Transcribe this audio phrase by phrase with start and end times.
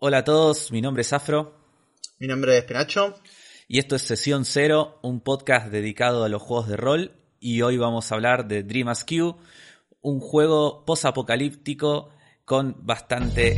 [0.00, 1.56] Hola a todos, mi nombre es Afro.
[2.20, 3.18] Mi nombre es Penacho.
[3.66, 7.12] Y esto es Sesión Cero, un podcast dedicado a los juegos de rol.
[7.40, 9.36] Y hoy vamos a hablar de Dream Askew,
[10.00, 12.10] un juego post-apocalíptico
[12.44, 13.56] con bastante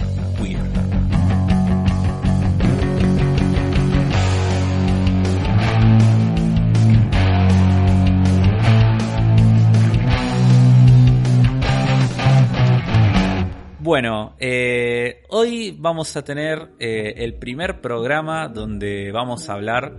[13.90, 19.96] Bueno, eh, hoy vamos a tener eh, el primer programa donde vamos a hablar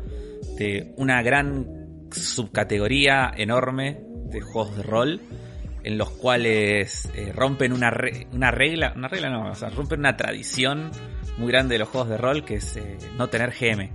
[0.56, 5.22] de una gran subcategoría enorme de juegos de rol
[5.84, 7.92] en los cuales eh, rompen una,
[8.32, 10.90] una regla, una regla no, o sea, rompen una tradición
[11.38, 12.80] muy grande de los juegos de rol que es
[13.18, 13.92] no tener GM.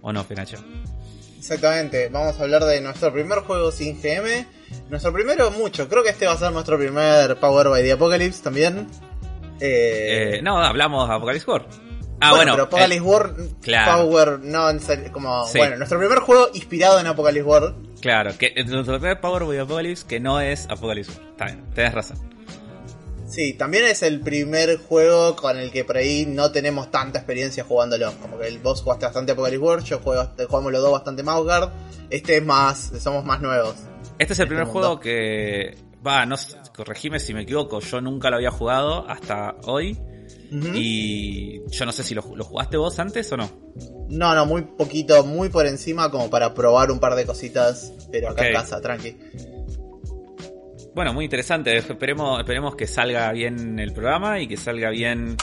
[0.00, 0.58] ¿O no, Penacho?
[1.36, 4.46] Exactamente, vamos a hablar de nuestro primer juego sin GM.
[4.90, 8.40] Nuestro primero mucho, creo que este va a ser nuestro primer Power by the Apocalypse
[8.40, 8.86] también.
[9.60, 11.66] Eh, no, hablamos de Apocalypse War.
[12.20, 12.52] Ah, bueno.
[12.52, 13.34] pero Apocalypse War,
[13.86, 14.68] Power, no,
[15.12, 17.74] como, bueno, nuestro primer juego inspirado en Apocalypse War.
[18.00, 21.30] Claro, que nuestro primer Power by Apocalypse que no es Apocalypse War.
[21.30, 22.34] Está bien, tenés razón.
[23.26, 27.64] Sí, también es el primer juego con el que por ahí no tenemos tanta experiencia
[27.64, 28.12] jugándolo.
[28.20, 31.70] Como que el vos jugaste bastante Apocalypse War, yo juego, jugamos los dos bastante Guard.
[32.10, 33.74] Este es más, somos más nuevos.
[34.18, 36.36] Este es el primer juego que va, no
[36.74, 39.98] corregime si me equivoco, yo nunca lo había jugado hasta hoy.
[40.50, 43.50] Y yo no sé si lo, jugaste vos antes o no.
[44.08, 48.30] No, no, muy poquito, muy por encima como para probar un par de cositas, pero
[48.30, 49.16] acá en casa, tranqui.
[50.94, 51.76] Bueno, muy interesante.
[51.76, 55.36] Esperemos, esperemos que salga bien el programa y que salga bien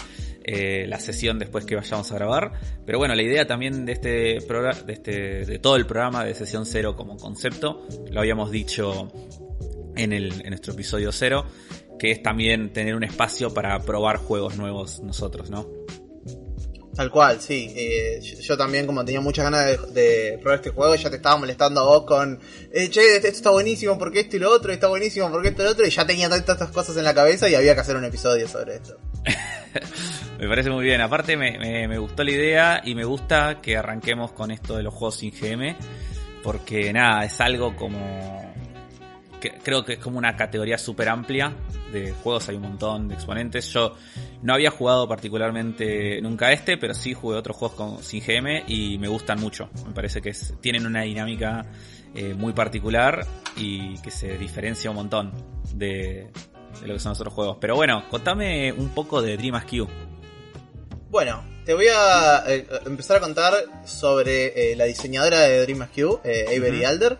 [0.43, 2.53] eh, la sesión después que vayamos a grabar.
[2.85, 6.33] Pero bueno, la idea también de este programa, de este, de todo el programa de
[6.33, 9.11] sesión cero como concepto, lo habíamos dicho
[9.95, 11.45] en, el, en nuestro episodio cero,
[11.99, 15.69] que es también tener un espacio para probar juegos nuevos nosotros, ¿no?
[16.95, 17.71] Tal cual, sí.
[17.75, 21.79] Eh, yo, también, como tenía muchas ganas de, probar este juego, ya te estaba molestando
[21.79, 22.39] a vos con,
[22.71, 25.65] eh, che, esto está buenísimo porque esto y lo otro, está buenísimo porque esto y
[25.65, 28.03] lo otro, y ya tenía tantas cosas en la cabeza y había que hacer un
[28.03, 28.97] episodio sobre esto.
[30.39, 31.01] me parece muy bien.
[31.01, 35.15] Aparte, me, gustó la idea y me gusta que arranquemos con esto de los juegos
[35.17, 35.75] sin GM,
[36.43, 38.51] porque nada, es algo como
[39.63, 41.55] creo que es como una categoría súper amplia
[41.91, 43.71] de juegos, hay un montón de exponentes.
[43.73, 43.95] Yo
[44.43, 48.97] no había jugado particularmente nunca este, pero sí jugué otros juegos con, sin GM y
[48.97, 49.69] me gustan mucho.
[49.85, 50.31] Me parece que
[50.61, 51.65] tienen una dinámica
[52.13, 53.25] eh, muy particular
[53.57, 55.31] y que se diferencia un montón
[55.73, 56.29] de,
[56.85, 57.57] lo que son los otros juegos.
[57.59, 59.87] Pero bueno, contame un poco de Dream Askew.
[61.09, 63.53] Bueno, te voy a eh, empezar a contar
[63.85, 67.17] sobre eh, la diseñadora de Dream Askew, Avery Alder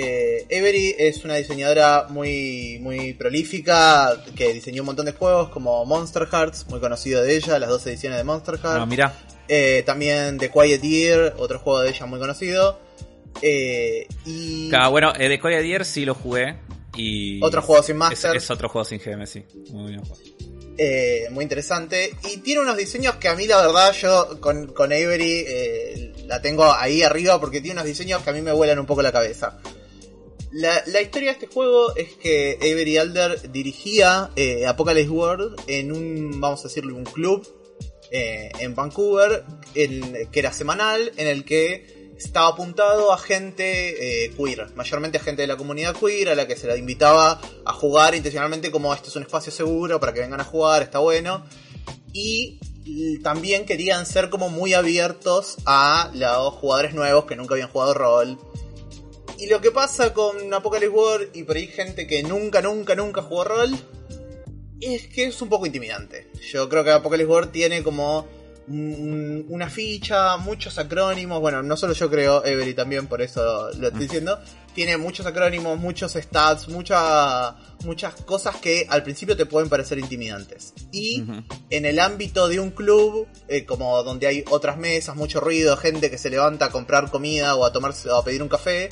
[0.00, 5.84] eh, Avery es una diseñadora muy, muy prolífica que diseñó un montón de juegos como
[5.84, 8.80] Monster Hearts, muy conocido de ella, las dos ediciones de Monster Hearts.
[8.80, 9.12] Ah, mira.
[9.48, 12.78] Eh, también The Quiet Year, otro juego de ella muy conocido.
[13.42, 14.70] Eh, y...
[14.90, 16.56] bueno, The Quiet Year sí lo jugué.
[16.98, 18.36] Y otro juego sin Master.
[18.36, 19.44] Es, otro juego sin GM, sí.
[19.70, 20.02] Muy bien
[21.30, 22.14] muy interesante.
[22.32, 26.72] Y tiene unos diseños que a mí, la verdad, yo con, con Avery la tengo
[26.72, 29.58] ahí arriba porque tiene unos diseños que a mí me vuelan un poco la cabeza.
[30.52, 36.40] La, historia de este juego es que Avery Alder dirigía eh, Apocalypse World en un,
[36.40, 37.46] vamos a decirlo, un club
[38.10, 39.44] eh, en Vancouver,
[39.74, 45.42] que era semanal, en el que estaba apuntado a gente eh, queer, mayormente a gente
[45.42, 49.08] de la comunidad queer, a la que se la invitaba a jugar intencionalmente como esto
[49.08, 51.44] es un espacio seguro para que vengan a jugar, está bueno.
[52.12, 52.58] Y
[53.22, 58.38] también querían ser como muy abiertos a los jugadores nuevos que nunca habían jugado rol
[59.38, 63.22] y lo que pasa con Apocalypse War y por ahí gente que nunca, nunca, nunca
[63.22, 63.70] jugó rol,
[64.80, 66.26] es que es un poco intimidante.
[66.50, 68.26] Yo creo que Apocalypse War tiene como
[68.70, 74.02] una ficha, muchos acrónimos, bueno, no solo yo creo, Every también, por eso lo estoy
[74.02, 74.38] diciendo,
[74.74, 80.74] tiene muchos acrónimos, muchos stats, muchas cosas que al principio te pueden parecer intimidantes.
[80.92, 81.24] Y
[81.70, 86.10] en el ámbito de un club, eh, como donde hay otras mesas, mucho ruido, gente
[86.10, 88.88] que se levanta a comprar comida o a tomarse o a pedir un café,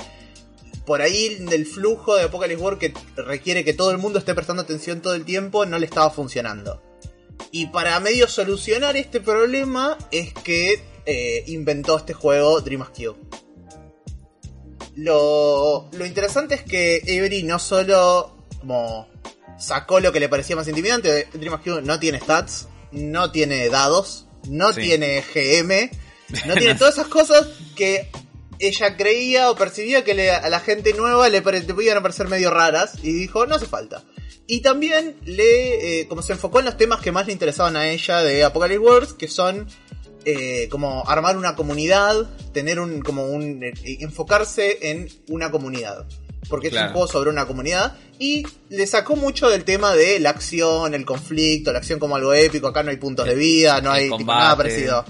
[0.87, 4.63] por ahí el flujo de Apocalypse War que requiere que todo el mundo esté prestando
[4.63, 6.81] atención todo el tiempo no le estaba funcionando.
[7.51, 13.17] Y para medio solucionar este problema es que eh, inventó este juego Dream Askew.
[14.97, 19.09] Lo, lo interesante es que Avery no solo como
[19.59, 24.27] sacó lo que le parecía más intimidante, Dream Askew no tiene stats, no tiene dados,
[24.49, 25.91] no tiene GM,
[26.47, 28.11] no tiene todas esas cosas que
[28.59, 32.51] ella creía o percibía que le- a la gente nueva le, le podían parecer medio
[32.51, 34.03] raras y dijo, no hace falta.
[34.47, 37.89] Y también le, eh, como se enfocó en los temas que más le interesaban a
[37.91, 39.67] ella de Apocalypse Wars, que son
[40.25, 46.07] eh, como armar una comunidad, tener un, como un, eh, enfocarse en una comunidad.
[46.49, 50.31] Porque es un juego sobre una comunidad y le sacó mucho del tema de la
[50.31, 53.91] acción, el conflicto, la acción como algo épico, acá no hay puntos de vida, no
[53.91, 54.39] hay combate.
[54.39, 55.05] nada parecido.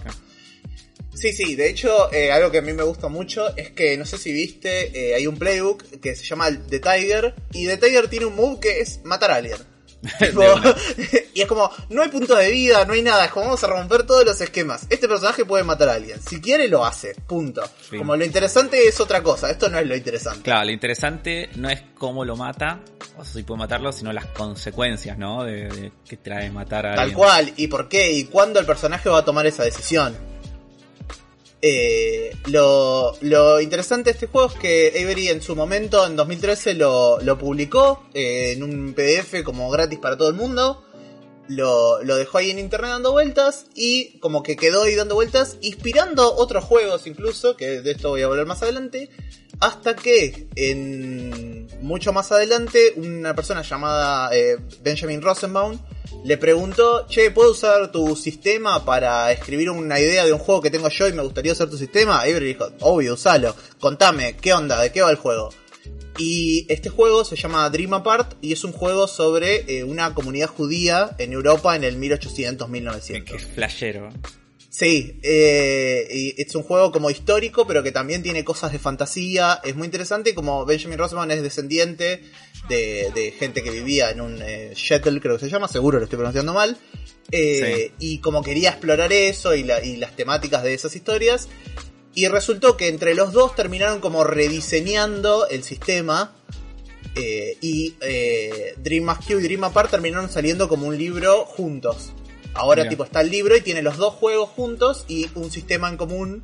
[1.16, 4.04] Sí, sí, de hecho, eh, algo que a mí me gusta mucho es que, no
[4.04, 8.08] sé si viste, eh, hay un playbook que se llama The Tiger, y The Tiger
[8.08, 9.56] tiene un move que es matar a alguien.
[10.18, 10.42] Tipo,
[11.34, 13.66] y es como, no hay punto de vida, no hay nada, es como vamos a
[13.66, 14.86] romper todos los esquemas.
[14.90, 17.62] Este personaje puede matar a alguien, si quiere lo hace, punto.
[17.96, 20.42] Como lo interesante es otra cosa, esto no es lo interesante.
[20.42, 22.80] Claro, lo interesante no es cómo lo mata,
[23.16, 25.44] o si puede matarlo, sino las consecuencias, ¿no?
[25.44, 27.18] De, de que trae matar a Tal alguien.
[27.18, 30.14] cual, y por qué, y cuándo el personaje va a tomar esa decisión.
[31.68, 36.74] Eh, lo, lo interesante de este juego es que Avery en su momento, en 2013,
[36.74, 40.84] lo, lo publicó eh, en un PDF como gratis para todo el mundo.
[41.48, 45.58] Lo, lo dejó ahí en internet dando vueltas y como que quedó ahí dando vueltas,
[45.60, 49.10] inspirando otros juegos incluso, que de esto voy a volver más adelante,
[49.60, 55.78] hasta que en mucho más adelante una persona llamada eh, Benjamin Rosenbaum
[56.24, 60.70] le preguntó, che, ¿puedo usar tu sistema para escribir una idea de un juego que
[60.70, 62.20] tengo yo y me gustaría usar tu sistema?
[62.20, 64.80] Avery dijo, obvio, usalo, contame, ¿qué onda?
[64.80, 65.50] ¿De qué va el juego?
[66.18, 70.48] Y este juego se llama Dream Apart y es un juego sobre eh, una comunidad
[70.48, 73.06] judía en Europa en el 1800-1900.
[73.06, 74.08] Que, que es flashero.
[74.78, 79.58] Sí, eh, y es un juego como histórico, pero que también tiene cosas de fantasía.
[79.64, 82.20] Es muy interesante, como Benjamin Roseman es descendiente
[82.68, 86.04] de, de gente que vivía en un eh, shuttle, creo que se llama, seguro lo
[86.04, 86.76] estoy pronunciando mal.
[87.32, 91.48] Eh, Y como quería explorar eso y, la- y las temáticas de esas historias.
[92.14, 96.34] Y resultó que entre los dos terminaron como rediseñando el sistema.
[97.14, 102.12] eh, y eh, Dream Mask y Dream Apart terminaron saliendo como un libro juntos.
[102.56, 105.96] Ahora tipo está el libro y tiene los dos juegos juntos y un sistema en
[105.96, 106.42] común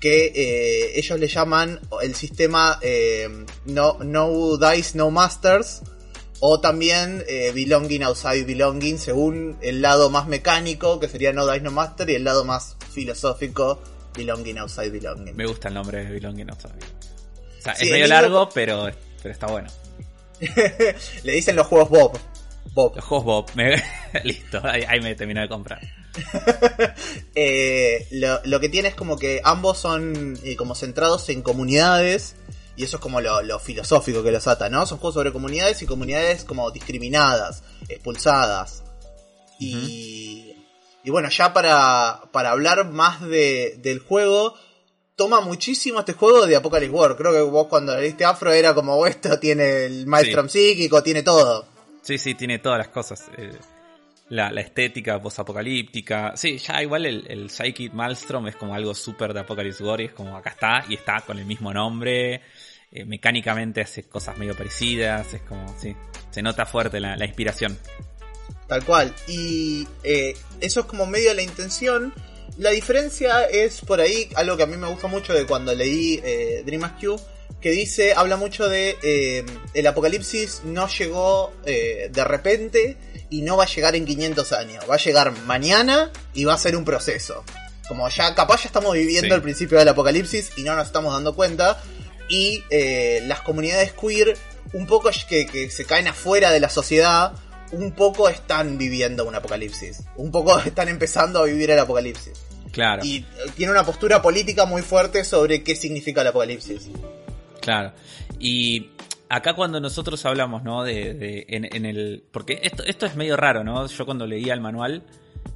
[0.00, 3.28] que eh, ellos le llaman el sistema eh,
[3.64, 5.82] no, no Dice No Masters
[6.40, 11.62] o también eh, Belonging Outside Belonging según el lado más mecánico que sería No Dice
[11.64, 13.80] No Master y el lado más filosófico
[14.16, 15.34] Belonging Outside Belonging.
[15.36, 16.86] Me gusta el nombre de Belonging no sabía.
[17.58, 18.88] O sea, Sí, es medio libro- largo, pero,
[19.22, 19.68] pero está bueno.
[21.24, 22.18] Le dicen los juegos Bob.
[22.74, 23.00] Bob.
[23.08, 23.82] Bob, me-
[24.24, 25.80] listo, ahí, ahí me terminó de comprar.
[27.34, 32.34] Eh, lo, lo que tiene es como que ambos son eh, como centrados en comunidades.
[32.76, 34.86] Y eso es como lo, lo filosófico que los ata, ¿no?
[34.86, 38.84] Son juegos sobre comunidades y comunidades como discriminadas, expulsadas.
[39.58, 40.54] Y,
[41.02, 44.54] y bueno, ya para, para hablar más de, del juego,
[45.16, 47.16] toma muchísimo este juego de Apocalypse War.
[47.16, 51.24] Creo que vos cuando leíste Afro era como, "Oh, esto tiene el Maelstrom psíquico, tiene
[51.24, 51.66] todo.
[52.02, 53.30] Sí, sí, tiene todas las cosas.
[53.36, 53.52] eh,
[54.30, 56.36] la, la estética posapocalíptica.
[56.36, 60.04] Sí, ya igual el, el Psychic Maelstrom es como algo súper de Apocalypse War y
[60.06, 62.42] es como acá está y está con el mismo nombre.
[62.90, 65.34] eh, mecánicamente hace cosas medio parecidas.
[65.34, 65.94] Es como, sí,
[66.30, 67.78] se nota fuerte la, la inspiración.
[68.66, 69.14] Tal cual.
[69.26, 72.12] Y eh, eso es como medio la intención.
[72.58, 76.20] La diferencia es por ahí algo que a mí me gusta mucho de cuando leí
[76.24, 77.16] eh, Dream Askew,
[77.60, 82.96] que dice, habla mucho de eh, el apocalipsis no llegó eh, de repente
[83.30, 84.84] y no va a llegar en 500 años.
[84.88, 87.44] Va a llegar mañana y va a ser un proceso.
[87.88, 89.34] Como ya capaz ya estamos viviendo Sí.
[89.34, 91.82] el principio del apocalipsis y no nos estamos dando cuenta.
[92.28, 94.36] Y eh, las comunidades queer,
[94.74, 97.32] un poco que, que se caen afuera de la sociedad,
[97.72, 100.02] un poco están viviendo un apocalipsis.
[100.16, 102.34] Un poco están empezando a vivir el apocalipsis.
[102.70, 103.26] Claro, Y eh,
[103.56, 106.88] tiene una postura política muy fuerte sobre qué significa el apocalipsis.
[107.68, 107.92] Claro.
[108.40, 108.90] Y
[109.28, 110.82] acá cuando nosotros hablamos, ¿no?
[110.84, 112.22] De, de- en, en el.
[112.30, 113.86] Porque esto, esto es medio raro, ¿no?
[113.86, 115.02] Yo cuando leía el manual,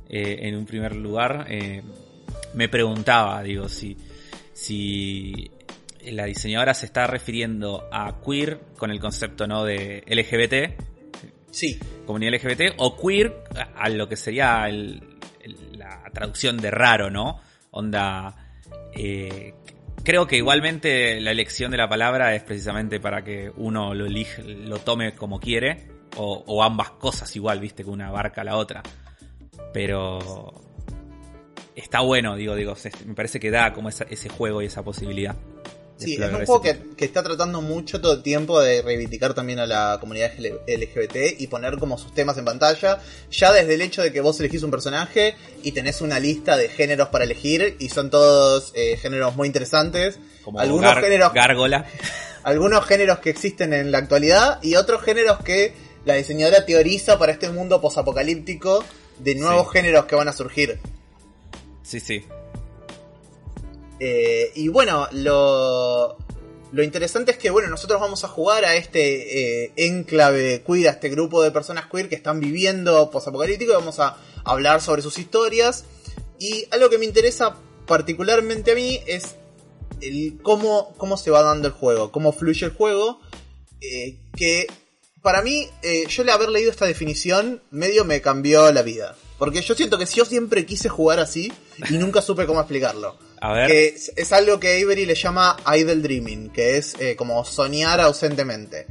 [0.09, 1.83] eh, en un primer lugar, eh,
[2.55, 3.97] me preguntaba, digo, si.
[4.53, 5.51] si
[6.11, 10.75] la diseñadora se está refiriendo a queer con el concepto no de LGBT,
[11.51, 13.45] Sí, comunidad LGBT, o queer
[13.77, 15.03] a lo que sería el-
[15.43, 17.41] el- la traducción de raro, ¿no?
[17.71, 18.37] Onda.
[18.95, 19.55] eh,
[20.05, 24.43] creo que igualmente la elección de la palabra es precisamente para que uno lo elige,
[24.43, 28.57] lo tome como quiere, o, o ambas cosas igual, viste, que una abarca a la
[28.57, 28.83] otra.
[29.73, 30.53] Pero
[31.75, 32.75] está bueno, digo, digo,
[33.07, 35.37] me parece que da como esa- ese juego y esa posibilidad.
[36.03, 39.59] Sí, es un juego que, que, está tratando mucho todo el tiempo de reivindicar también
[39.59, 43.01] a la comunidad LGBT y poner como sus temas en pantalla.
[43.31, 46.69] Ya desde el hecho de que vos elegís un personaje y tenés una lista de
[46.69, 50.19] géneros para elegir y son todos eh, géneros muy interesantes.
[50.45, 51.33] Como algunos géneros.
[51.33, 51.87] Gárgola.
[52.45, 57.31] Algunos géneros que existen en la actualidad y otros géneros que la diseñadora teoriza para
[57.31, 58.85] este mundo posapocalíptico
[59.21, 60.81] de nuevos géneros que van a surgir.
[61.85, 62.25] Sí, sí.
[64.05, 66.17] Eh, y bueno, lo,
[66.73, 70.91] lo interesante es que, bueno, nosotros vamos a jugar a este eh, enclave queer, a
[70.91, 75.21] este grupo de personas queer que están viviendo posapocalíptico y vamos a hablar sobre sus
[75.21, 75.85] historias.
[76.41, 77.55] Y algo que me interesa
[77.87, 79.37] particularmente a mí es
[80.01, 83.21] el cómo, cómo se va dando el juego, cómo fluye el juego.
[83.81, 84.67] Eh, que
[85.23, 85.69] para mí,
[86.09, 89.15] yo el haber leído esta definición medio me cambió la vida.
[89.43, 91.53] Porque yo siento que yo siempre quise jugar así
[91.91, 93.19] y nunca supe cómo explicarlo.
[93.67, 98.87] Que es, algo que Avery le llama idle dreaming, que es eh, como soñar ausentemente.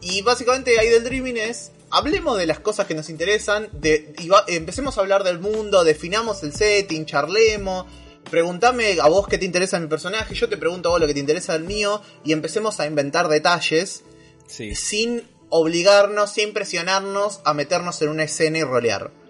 [0.00, 4.14] Y básicamente idle dreaming es, hablemos de las cosas que nos interesan, de,
[4.46, 7.84] empecemos a hablar del mundo, definamos el setting, charlemos,
[8.30, 11.12] pregúntame a vos qué te interesa mi personaje, yo te pregunto a vos lo que
[11.12, 14.02] te interesa del mío, y empecemos a inventar detalles
[14.46, 19.23] sin obligarnos, sin presionarnos a meternos en una escena y rolear.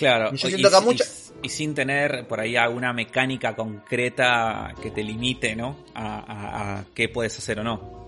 [0.00, 5.02] Claro, yo siento que muchas y sin tener por ahí alguna mecánica concreta que te
[5.02, 5.76] limite, ¿no?
[5.94, 8.06] A, qué puedes hacer o no.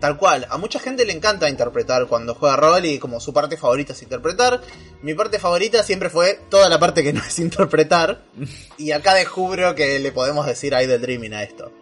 [0.00, 3.58] Tal cual, a mucha gente le encanta interpretar cuando juega rol y como su parte
[3.58, 4.62] favorita es interpretar.
[5.02, 8.22] Mi parte favorita siempre fue toda la parte que no es interpretar.
[8.78, 11.72] y acá descubro que le podemos decir del Dreaming a esto.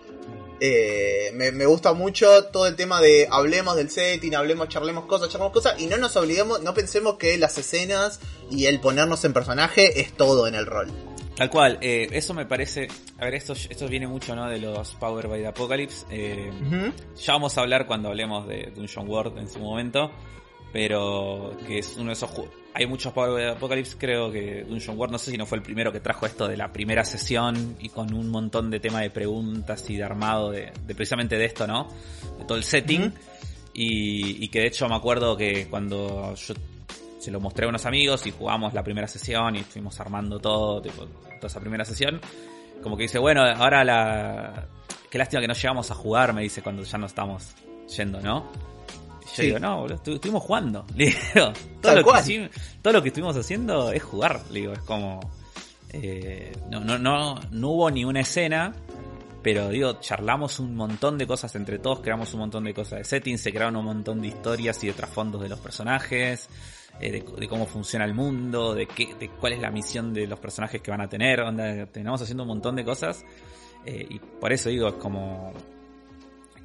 [0.61, 5.53] Eh, me, gusta mucho todo el tema de hablemos del setting, hablemos, charlemos cosas, charlemos
[5.53, 8.21] cosas y no nos olvidemos, no pensemos que las escenas
[8.51, 10.91] y el ponernos en personaje es todo en el rol.
[11.37, 14.49] Tal cual, eh, eso me parece, a ver, esto, esto viene mucho ¿no?
[14.49, 16.07] de los Power by the Apocalypse.
[16.11, 16.51] Eh,
[17.17, 20.11] ya vamos a hablar cuando hablemos de Dungeon World en su momento,
[20.73, 25.19] pero que es uno de esos juegos hay muchos Apocalypse, creo que Dungeon World, no
[25.19, 28.13] sé si no fue el primero que trajo esto de la primera sesión y con
[28.13, 31.89] un montón de tema de preguntas y de armado de, precisamente de esto, ¿no?
[32.39, 33.15] De todo el setting.
[33.73, 36.55] y, que de hecho me acuerdo que cuando yo
[37.19, 40.83] se lo mostré a unos amigos y jugamos la primera sesión y fuimos armando todo,
[40.83, 41.09] toda
[41.43, 42.21] esa primera sesión,
[42.83, 44.69] como que dice, bueno, ahora la...
[45.11, 47.55] Qué lástima que no llegamos a jugar, me dice cuando ya no estamos
[47.97, 48.51] yendo, ¿no?
[49.35, 50.85] Yo digo, no, estuvimos jugando.
[51.81, 52.51] todo, lo que,
[52.83, 54.41] todo lo que estuvimos haciendo es jugar.
[54.51, 55.21] digo, es como.
[55.93, 58.75] Eh, no, no, no, no hubo ni una escena,
[59.43, 63.05] pero digo, charlamos un montón de cosas entre todos, creamos un montón de cosas de
[63.05, 66.49] settings, se crearon un montón de historias y de trasfondos de los personajes,
[67.01, 70.41] eh, de, cómo funciona el mundo, de, qué, de cuál es la misión de los
[70.41, 73.25] personajes que van a tener, onda, haciendo un montón de cosas,
[73.85, 75.53] eh, y por eso digo, es como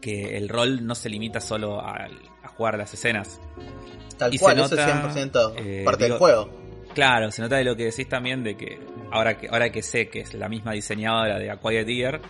[0.01, 2.19] que el rol no se limita solo al
[2.61, 3.39] jugar las escenas.
[4.17, 6.47] Tal cual, eso es 100% eh, parte del juego.
[6.93, 10.09] Claro, se nota de lo que decís también de que ahora que ahora que sé
[10.09, 12.21] que es la misma diseñadora de A Quiet Year,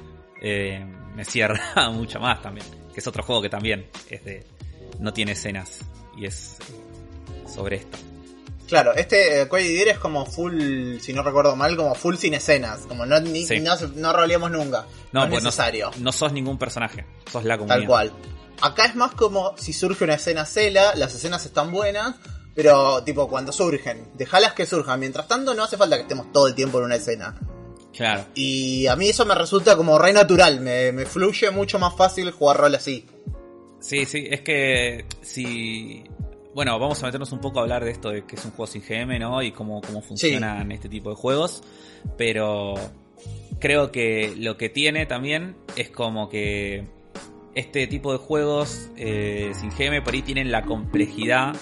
[0.41, 0.85] eh,
[1.15, 2.65] me cierra mucho más también.
[2.93, 4.45] Que es otro juego que también es de
[5.00, 5.81] no tiene escenas
[6.17, 6.57] y es
[7.45, 7.97] sobre esto.
[8.69, 12.85] Claro, este Quiet Year es como full, si no recuerdo mal, como full sin escenas,
[12.88, 14.85] como no ni, no, no roleamos nunca.
[15.11, 15.91] No, es pues necesario.
[16.00, 17.79] No, sos ningún personaje, sos la comunidad.
[17.79, 18.13] Tal cual.
[18.62, 22.15] Acá es más como si surge una escena cela, las escenas están buenas,
[22.53, 25.00] pero tipo cuando surgen, dejalas que surjan.
[25.00, 27.39] Mientras tanto no hace falta que estemos todo el tiempo en una escena.
[27.96, 28.25] Claro.
[28.36, 32.58] Y a mí eso me resulta como re natural, me, fluye mucho más fácil jugar
[32.58, 33.05] rol así.
[33.79, 36.03] Sí, sí, es que si...
[36.53, 38.67] Bueno, vamos a meternos un poco a hablar de esto de que es un juego
[38.67, 39.41] sin GM, ¿no?
[39.41, 41.63] Y cómo, cómo funcionan este tipo de juegos.
[42.17, 42.75] Pero
[43.60, 46.88] creo que lo que tiene también es como que
[47.55, 51.55] este tipo de juegos eh, sin GM por ahí tienen la complejidad.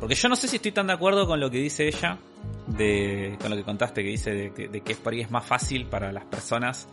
[0.00, 2.18] Porque yo no sé si estoy tan de acuerdo con lo que dice ella,
[2.66, 6.12] de, con lo que contaste, que dice de, que por ahí es más fácil para
[6.12, 6.88] las personas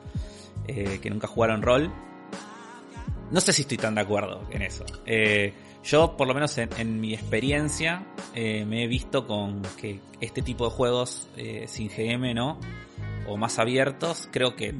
[0.67, 1.91] eh, que nunca jugaron rol.
[3.31, 4.85] No sé si estoy tan de acuerdo en eso.
[5.05, 10.65] Eh, yo, por lo menos en, mi experiencia, me he visto con que este tipo
[10.65, 11.27] de juegos
[11.67, 12.59] sin GM, ¿no?
[13.27, 14.73] O más abiertos, creo que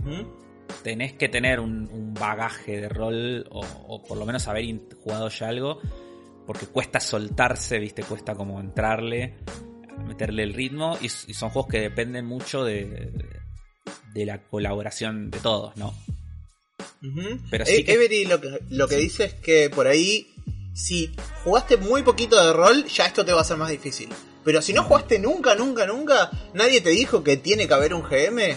[0.83, 4.65] tenés que tener un, bagaje de rol o, por lo menos haber
[5.03, 5.79] jugado ya algo,
[6.45, 9.35] porque cuesta soltarse, viste, cuesta como entrarle,
[10.07, 13.11] meterle el ritmo y, son juegos que dependen mucho de,
[14.13, 15.93] de la colaboración de todos, ¿no?
[17.49, 20.33] Pero sí e- Every lo que, lo que dice es que por ahí,
[20.73, 21.11] si
[21.43, 24.09] jugaste muy poquito de rol, ya esto te va a ser más difícil.
[24.43, 28.03] Pero si no jugaste nunca, nunca, nunca, nadie te dijo que tiene que haber un
[28.03, 28.55] GM,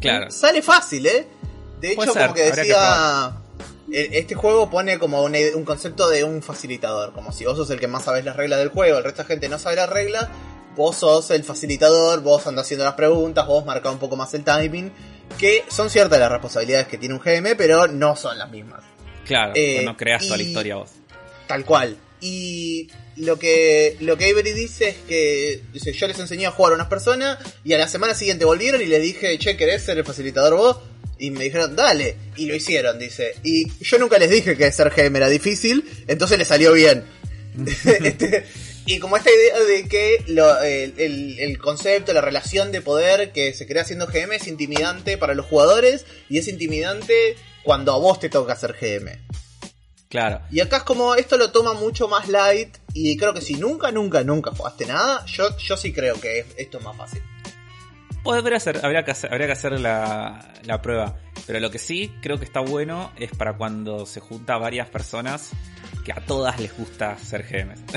[0.00, 0.30] Claro.
[0.30, 1.26] Sale fácil, ¿eh?
[1.80, 3.32] De hecho, ser, como que decía.
[3.92, 7.12] e- Este juego pone como ide- un concepto de un facilitador.
[7.12, 9.28] Como si vos sos el que más sabes las reglas del juego, el resto de
[9.28, 10.28] gente no sabe las reglas.
[10.76, 14.44] Vos sos el facilitador, vos andás haciendo las preguntas, vos marcás un poco más el
[14.44, 14.92] timing.
[15.38, 18.82] Que son ciertas las responsabilidades que tiene un GM, pero no son las mismas.
[19.24, 20.90] Claro, Eh, no creas toda la historia vos.
[21.48, 21.96] Tal cual.
[22.20, 26.72] Y lo que, lo que Avery dice es que dice, yo les enseñé a jugar
[26.72, 29.98] a unas personas y a la semana siguiente volvieron y les dije, che, ¿querés ser
[29.98, 30.78] el facilitador vos?
[31.18, 32.16] Y me dijeron, dale.
[32.36, 33.34] Y lo hicieron, dice.
[33.42, 37.04] Y yo nunca les dije que ser GM era difícil, entonces les salió bien.
[38.04, 38.44] Este,
[38.84, 43.66] y como esta idea de que el- el concepto, la relación de poder que se
[43.66, 48.28] crea siendo GM es intimidante para los jugadores y es intimidante cuando a vos te
[48.28, 49.18] toca ser GM.
[50.16, 50.40] Claro.
[50.50, 53.92] Y acá es como esto lo toma mucho más light y creo que si nunca,
[53.92, 57.22] nunca, nunca jugaste nada, yo, yo sí creo que es- esto es más fácil.
[58.22, 61.16] Podría hacer, habría que hacer, habría que hacer la, la prueba.
[61.46, 65.50] Pero lo que sí creo que está bueno es para cuando se junta varias personas
[66.04, 67.80] que a todas les gusta ser GMs.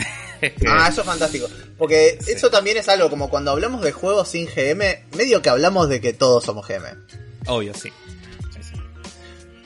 [0.70, 1.48] Ah, eso es fantástico.
[1.78, 2.32] Porque Sí.
[2.32, 6.00] eso también es algo como cuando hablamos de juegos sin GM, medio que hablamos de
[6.00, 6.86] que todos somos GM.
[7.48, 7.92] Obvio, sí.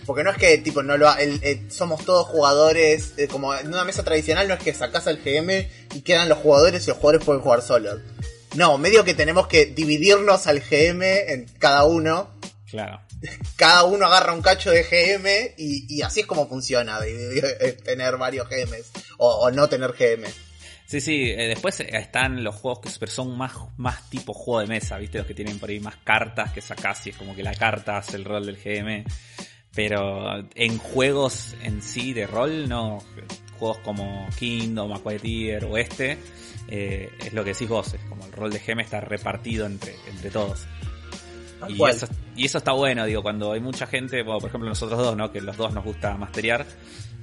[0.05, 3.55] Porque no es que tipo no lo ha- el- el- somos todos jugadores, eh, como
[3.55, 6.87] en una mesa tradicional no es que sacás al GM y quedan los jugadores y
[6.89, 7.99] los jugadores pueden jugar solos.
[8.55, 12.29] No, medio que tenemos que dividirnos al GM en cada uno
[12.69, 13.01] Claro.
[13.55, 18.17] cada uno agarra un cacho de GM y, y así es como funciona, de tener
[18.17, 20.25] varios GMs o, o no tener GM.
[20.85, 24.67] Sí, sí, eh, después eh, están los juegos que son más, más tipo juego de
[24.67, 25.17] mesa, ¿viste?
[25.17, 27.97] Los que tienen por ahí más cartas que sacás y es como que la carta
[27.97, 29.03] hace el rol del GM.
[29.75, 32.99] Pero en juegos en sí de rol, no.
[33.57, 36.17] Juegos como Kingdom, Aquatier o este,
[36.67, 39.95] eh, es lo que decís vos, es como el rol de GM está repartido entre,
[40.09, 40.67] entre todos.
[41.69, 44.99] Y eso, y eso está bueno, digo, cuando hay mucha gente, bueno, por ejemplo nosotros
[44.99, 45.31] dos, ¿no?
[45.31, 46.65] Que los dos nos gusta masteriar,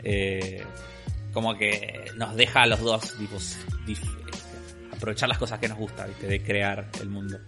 [0.03, 0.65] eh,
[1.33, 3.37] como que nos deja a los dos, tipo,
[4.93, 6.27] aprovechar las cosas que nos gusta, ¿viste?
[6.27, 7.39] De crear el mundo.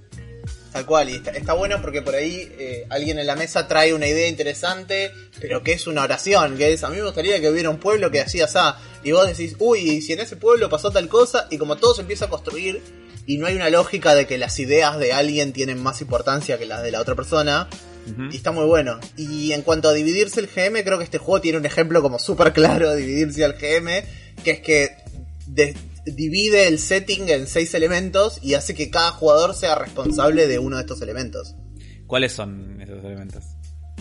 [0.73, 3.93] Tal cual, y está, está bueno porque por ahí eh, alguien en la mesa trae
[3.93, 7.51] una idea interesante, pero que es una oración, que es, a mí me gustaría que
[7.51, 8.59] hubiera un pueblo que hacía así,
[9.05, 11.95] y vos decís, uy, y si en ese pueblo pasó tal cosa, y como todo
[11.95, 12.81] se empieza a construir,
[13.27, 16.67] y no hay una lógica de que las ideas de alguien tienen más importancia que
[16.67, 17.69] las de la otra persona.
[18.33, 18.99] Y está muy bueno.
[19.17, 22.19] Y en cuanto a dividirse el GM, creo que este juego tiene un ejemplo como
[22.19, 24.03] súper claro de dividirse al GM,
[24.43, 24.97] que es que
[25.47, 30.59] de- divide el setting en seis elementos y hace que cada jugador sea responsable de
[30.59, 31.55] uno de estos elementos.
[32.07, 33.45] ¿Cuáles son esos elementos?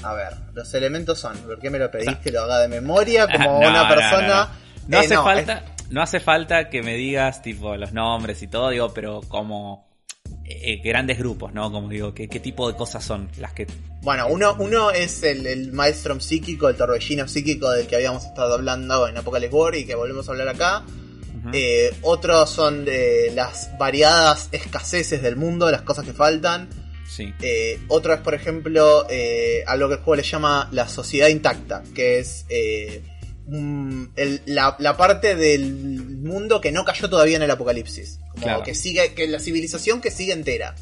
[0.03, 3.27] A ver, los elementos son, ¿por qué me lo pedís que lo haga de memoria
[3.27, 4.49] como No, una persona?
[4.87, 4.97] No, no.
[4.97, 8.93] Eh, hace falta, no hace falta que me digas tipo los nombres y todo, digo,
[8.93, 9.91] pero como
[10.43, 11.71] eh, grandes grupos, ¿no?
[11.71, 13.67] Como digo, ¿qué, qué tipo de cosas son las que
[14.01, 18.55] Bueno, uno, uno es el, el Maelstrom psíquico, el torbellino psíquico del que habíamos estado
[18.55, 20.83] hablando en Apocalypse War y que volvemos a hablar acá.
[21.53, 26.69] Eh, otros son de las variadas escaseces del mundo, las cosas que faltan.
[27.09, 27.33] Sí.
[27.41, 31.83] Eh, otro es, por ejemplo, eh, algo que el juego le llama la sociedad intacta,
[31.93, 33.03] que es eh,
[33.47, 38.19] un- el- la, la parte del mundo que no cayó todavía en el apocalipsis.
[38.31, 38.63] Como Claro.
[38.63, 40.75] que sigue, que la civilización que sigue entera.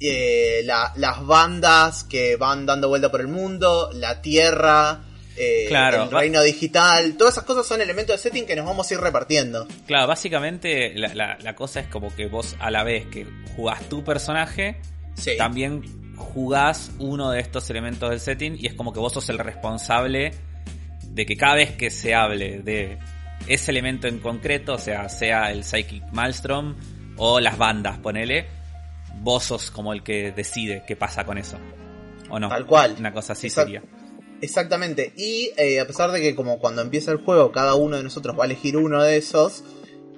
[0.00, 5.04] Eh, la- las bandas que van dando vuelta por el mundo, la tierra,
[5.36, 6.04] eh, Claro.
[6.04, 9.00] el reino digital, todas esas cosas son elementos de setting que nos vamos a ir
[9.00, 9.66] repartiendo.
[9.86, 13.88] Claro, básicamente la, la- la cosa es como que vos a la vez que jugás
[13.88, 14.80] tu personaje,
[15.14, 15.36] Sí.
[15.36, 19.38] también jugás uno de estos elementos del setting y es como que vos sos el
[19.38, 20.32] responsable
[21.08, 22.98] de que cada vez que se hable de
[23.48, 26.76] ese elemento en concreto, o sea, sea el Psychic Maelstrom
[27.16, 28.46] o las bandas, ponele,
[29.20, 31.58] vos sos como el que decide qué pasa con eso.
[32.30, 32.48] ¿O no?
[32.48, 32.94] Tal cual.
[32.98, 33.82] Una cosa así sería.
[34.42, 35.14] Exactamente.
[35.16, 38.38] Y eh, a pesar de que como cuando empieza el juego cada uno de nosotros
[38.38, 39.64] va a elegir uno de esos,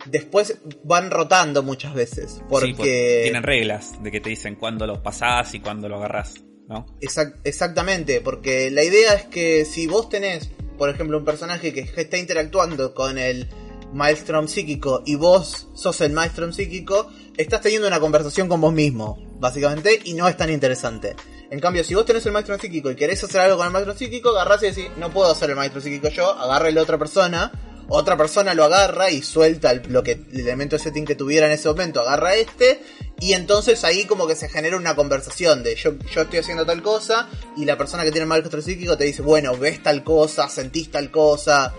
[0.07, 2.41] después van rotando muchas veces.
[2.49, 2.69] Porque...
[2.69, 6.43] Sí, pues, tienen reglas de que te dicen cuándo lo pasás y cuándo lo agarrás,
[6.69, 6.87] ¿no?
[7.01, 11.81] Exact- exactamente, porque la idea es que si vos tenés, por ejemplo, un personaje que
[11.81, 13.49] está interactuando con el
[13.93, 19.19] Maelstrom psíquico y vos sos el Maelstrom psíquico, estás teniendo una conversación con vos mismo,
[19.39, 21.15] básicamente, y no es tan interesante.
[21.51, 23.97] En cambio, si vos tenés el Maestro psíquico y querés hacer algo con el Maestro
[23.97, 27.53] psíquico, agarrás y decís, no puedo hacer el Maestro psíquico yo, agarra la otra persona,
[27.89, 31.47] otra persona lo agarra y suelta el, lo que, el elemento de setting que tuviera
[31.47, 32.83] en ese momento, agarra este,
[33.21, 36.83] y entonces ahí como que se genera una conversación de yo, yo estoy haciendo tal
[36.83, 40.49] cosa, y la persona que tiene el maestro psíquico te dice, bueno, ves tal cosa,
[40.49, 41.73] sentís tal cosa.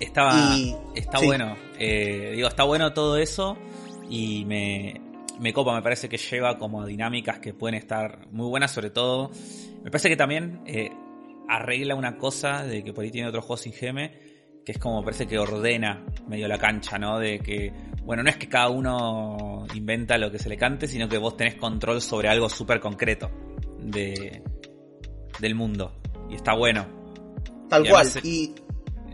[0.00, 0.56] Estaba.
[0.56, 1.26] Y- está sí.
[1.26, 1.56] bueno.
[1.78, 3.56] Eh, digo, está bueno todo eso.
[4.08, 5.00] Y me,
[5.40, 8.90] me copa, me parece que lleva como a dinámicas que pueden estar muy buenas, sobre
[8.90, 9.30] todo.
[9.82, 10.90] Me parece que también eh,
[11.48, 14.10] arregla una cosa de que por ahí tiene otros juegos sin GM,
[14.64, 17.18] que es como parece que ordena medio la cancha, ¿no?
[17.18, 17.72] De que,
[18.04, 21.36] bueno, no es que cada uno inventa lo que se le cante, sino que vos
[21.38, 23.30] tenés control sobre algo súper concreto
[23.78, 24.42] de,
[25.38, 26.02] del mundo.
[26.28, 26.86] Y está bueno.
[27.70, 28.06] Tal cual.
[28.22, 28.54] y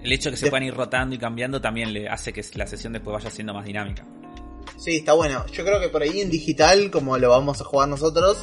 [0.03, 2.67] el hecho de que se puedan ir rotando y cambiando también le hace que la
[2.67, 4.05] sesión después vaya siendo más dinámica.
[4.77, 5.45] Sí, está bueno.
[5.53, 8.39] Yo creo que por ahí en digital, como lo vamos a jugar nosotros,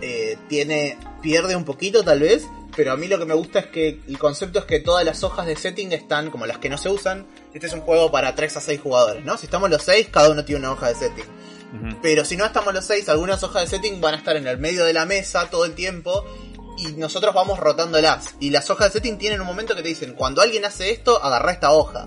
[0.00, 3.66] eh, tiene pierde un poquito tal vez, pero a mí lo que me gusta es
[3.66, 6.78] que el concepto es que todas las hojas de setting están como las que no
[6.78, 7.26] se usan.
[7.54, 9.36] Este es un juego para 3 a 6 jugadores, ¿no?
[9.38, 11.24] Si estamos los 6, cada uno tiene una hoja de setting.
[12.00, 14.58] Pero si no estamos los 6, algunas hojas de setting van a estar en el
[14.58, 16.24] medio de la mesa todo el tiempo
[16.78, 18.34] y nosotros vamos rotándolas.
[18.40, 21.22] Y las hojas de setting tienen un momento que te dicen, cuando alguien hace esto,
[21.22, 22.06] agarra esta hoja.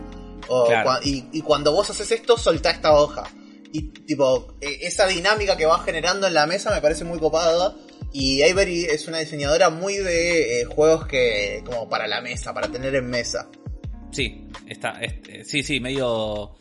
[1.04, 3.24] y, y, cuando vos haces esto, soltá esta hoja.
[3.72, 7.76] Y tipo, e, esa dinámica que va generando en la mesa me parece muy copada.
[8.12, 12.72] Y Avery es una diseñadora muy de eh, juegos que, como para la mesa, para
[12.72, 13.50] tener en mesa.
[14.12, 15.00] Sí, está,
[15.46, 16.56] sí, sí, medio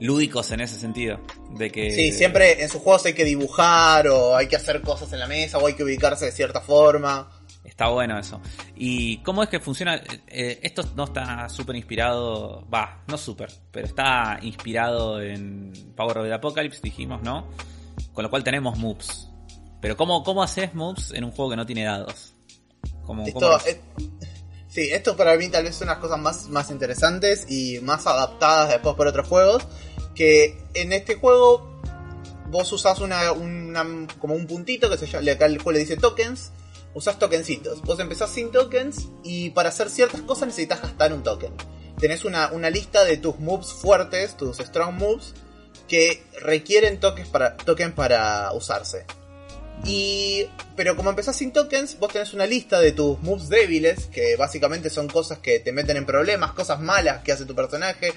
[0.00, 1.20] lúdicos en ese sentido.
[1.56, 1.90] De que...
[1.90, 5.26] Sí, siempre en sus juegos hay que dibujar o hay que hacer cosas en la
[5.26, 7.39] mesa o hay que ubicarse de cierta forma.
[7.64, 8.40] Está bueno eso.
[8.74, 10.00] ¿Y cómo es que funciona?
[10.26, 16.26] Eh, esto no está súper inspirado, va, no súper, pero está inspirado en Power of
[16.26, 17.48] the Apocalypse, dijimos, ¿no?
[18.14, 19.28] Con lo cual tenemos moves.
[19.80, 22.34] Pero ¿cómo, cómo haces moves en un juego que no tiene dados?
[23.04, 23.58] ¿Cómo, esto,
[24.68, 28.70] sí, esto para mí tal vez son las cosas más, más interesantes y más adaptadas
[28.70, 29.66] después por otros juegos.
[30.14, 31.80] Que en este juego
[32.48, 33.84] vos usás una, una
[34.18, 36.52] como un puntito que se llama, acá el juego le dice tokens
[36.94, 37.82] usas tokencitos.
[37.82, 41.52] Vos empezás sin tokens y para hacer ciertas cosas necesitas gastar un token.
[41.98, 45.34] Tenés una, lista de tus moves fuertes, tus strong moves,
[45.86, 49.04] que requieren tokens para, token para usarse.
[49.84, 50.46] Y.
[50.76, 54.88] Pero como empezás sin tokens, vos tenés una lista de tus moves débiles, que básicamente
[54.88, 58.14] son cosas que te meten en problemas, cosas malas que hace tu personaje,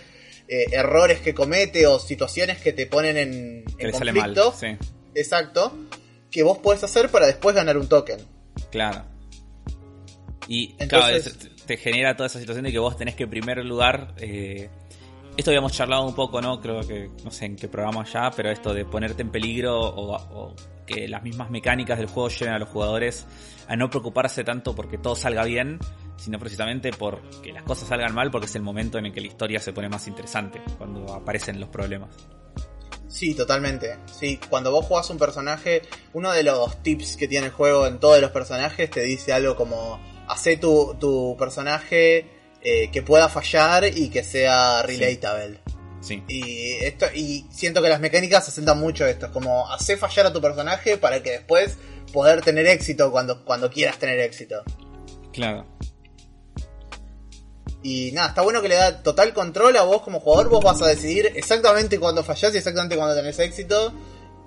[0.48, 4.54] eh, errores que comete o situaciones que te ponen en, en conflicto.
[5.14, 5.78] Exacto.
[6.32, 8.33] Que vos podés hacer para después ganar un token.
[8.74, 9.04] Claro.
[10.48, 11.16] Y claro,
[11.68, 14.16] te genera toda esa situación de que vos tenés que en primer lugar...
[14.18, 14.68] Eh,
[15.38, 16.60] esto habíamos charlado un poco, ¿no?
[16.60, 20.56] Creo que, no sé en qué programa ya, pero esto de ponerte en peligro o,
[20.88, 23.26] que las mismas mecánicas del juego lleven a los jugadores
[23.68, 25.80] a no preocuparse tanto porque todo salga bien,
[26.18, 29.28] sino precisamente porque las cosas salgan mal, porque es el momento en el que la
[29.28, 32.10] historia se pone más interesante, cuando aparecen los problemas.
[33.14, 34.00] Sí, totalmente.
[34.20, 38.00] Sí, cuando vos jugás un personaje, uno de los tips que tiene el juego en
[38.00, 42.26] todos los personajes te dice algo como, hace tu, tu personaje
[42.64, 45.60] eh, que pueda fallar y que sea relatable.
[46.02, 46.24] Sí.
[46.28, 50.34] Y esto y siento que las mecánicas asentan mucho esto, es como hacer fallar a
[50.34, 51.78] tu personaje para que después
[52.12, 54.64] poder tener éxito cuando, cuando quieras tener éxito.
[55.32, 55.68] Claro.
[57.84, 60.50] Y nada, está bueno que le da total control a vos como jugador.
[60.50, 63.94] Vos vas a decidir exactamente cuándo fallás y exactamente cuándo tenés éxito.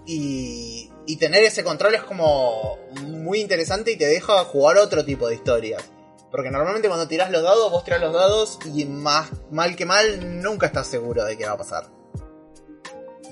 [0.06, 5.28] Y, y tener ese control es como muy interesante y te deja jugar otro tipo
[5.28, 5.82] de historias.
[6.30, 10.42] Porque normalmente cuando tirás los dados, vos tirás los dados y más mal que mal
[10.42, 11.86] nunca estás seguro de qué va a pasar.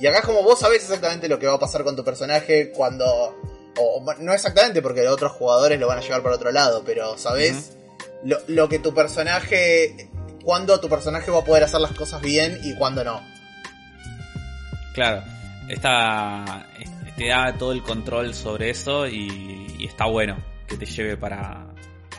[0.01, 2.73] Y acá es como vos sabés exactamente lo que va a pasar con tu personaje
[2.73, 3.35] cuando...
[3.79, 7.19] O, no exactamente porque los otros jugadores lo van a llevar por otro lado, pero
[7.19, 7.77] sabés
[8.25, 10.09] lo, que tu personaje,
[10.43, 13.23] cuándo tu personaje va a poder hacer las cosas bien y cuándo no.
[14.95, 15.23] Claro,
[15.69, 16.67] está,
[17.17, 21.67] te da todo el control sobre eso y, está bueno que te lleve para,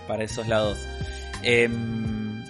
[0.07, 0.77] para esos lados.
[1.41, 2.43] Em,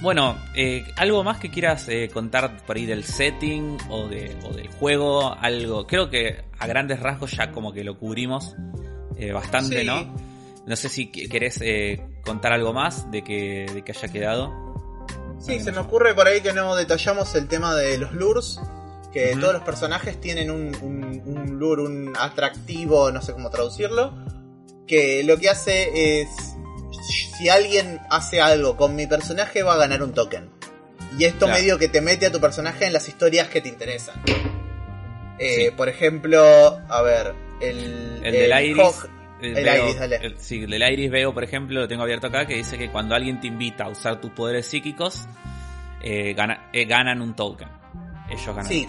[0.00, 4.52] bueno, eh, algo más que quieras eh, contar por ahí del setting o, de, o
[4.52, 5.86] del juego, algo.
[5.86, 8.54] Creo que a grandes rasgos ya como que lo cubrimos
[9.18, 10.14] eh, bastante, ¿no?
[10.66, 14.52] No sé si querés eh, contar algo más de que, de que haya quedado.
[15.38, 18.60] Sí, se me ocurre por ahí que no detallamos el tema de los lures.
[19.12, 24.12] Que todos los personajes tienen un, un, lure, un atractivo, no sé cómo traducirlo.
[24.86, 26.28] Que lo que hace es.
[27.38, 30.50] Si alguien hace algo con mi personaje, va a ganar un token.
[31.18, 34.20] Y esto medio que te mete a tu personaje en las historias que te interesan.
[35.38, 36.42] Eh, por ejemplo,
[36.88, 38.20] a ver, el.
[38.22, 39.06] El, del Iris.
[39.40, 40.34] El, Iris, dale.
[40.38, 43.40] sí, del Iris veo, por ejemplo, lo tengo abierto acá, que dice que cuando alguien
[43.40, 45.26] te invita a usar tus poderes psíquicos,
[46.02, 46.34] eh,
[46.72, 47.68] eh, ganan un token.
[48.30, 48.88] Ellos ganan sí.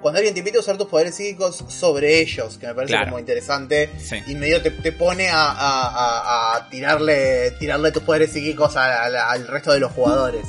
[0.00, 3.18] Cuando alguien te invita a usar tus poderes psíquicos sobre ellos, que me parece como
[3.18, 3.90] interesante,
[4.26, 10.46] y medio te, pone a, tirarle tirarle tus poderes psíquicos al resto de los jugadores.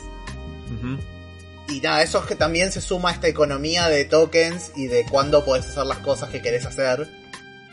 [1.69, 5.05] y nada, eso es que también se suma a esta economía de tokens y de
[5.05, 7.07] cuándo podés hacer las cosas que querés hacer,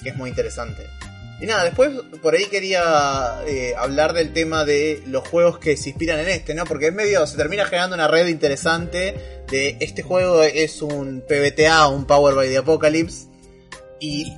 [0.02, 0.86] que es muy interesante.
[1.40, 1.90] Y nada, después
[2.22, 6.54] por ahí quería eh, hablar del tema de los juegos que se inspiran en este,
[6.54, 6.64] ¿no?
[6.64, 11.88] Porque es medio, se termina generando una red interesante de este juego es un PBTA,
[11.88, 13.28] un Power by the Apocalypse,
[14.00, 14.32] y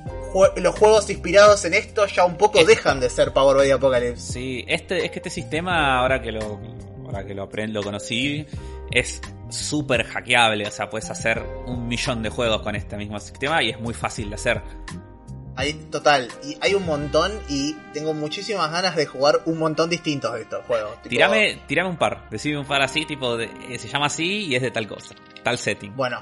[0.57, 4.33] los juegos inspirados en esto ya un poco dejan de ser Power by the Apocalypse.
[4.33, 6.59] Sí, este, es que este sistema, ahora que lo,
[7.05, 8.45] ahora que lo aprendo, lo conocí,
[8.91, 13.63] es súper hackeable, o sea, puedes hacer un millón de juegos con este mismo sistema
[13.63, 14.61] y es muy fácil de hacer.
[15.57, 20.31] Hay, total, y hay un montón y tengo muchísimas ganas de jugar un montón distintos
[20.33, 21.01] de estos juegos.
[21.01, 24.61] Tirame, un par, decime un par así, tipo, de, eh, se llama así y es
[24.61, 25.95] de tal cosa, tal setting.
[25.95, 26.21] Bueno,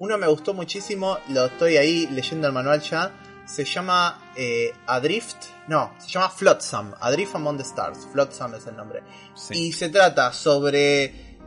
[0.00, 3.12] uno me gustó muchísimo, lo estoy ahí leyendo el manual ya,
[3.46, 5.36] se llama eh, Adrift,
[5.68, 9.04] no, se llama Flotsam, Adrift Among the Stars, Flotsam es el nombre.
[9.50, 11.38] Y se trata sobre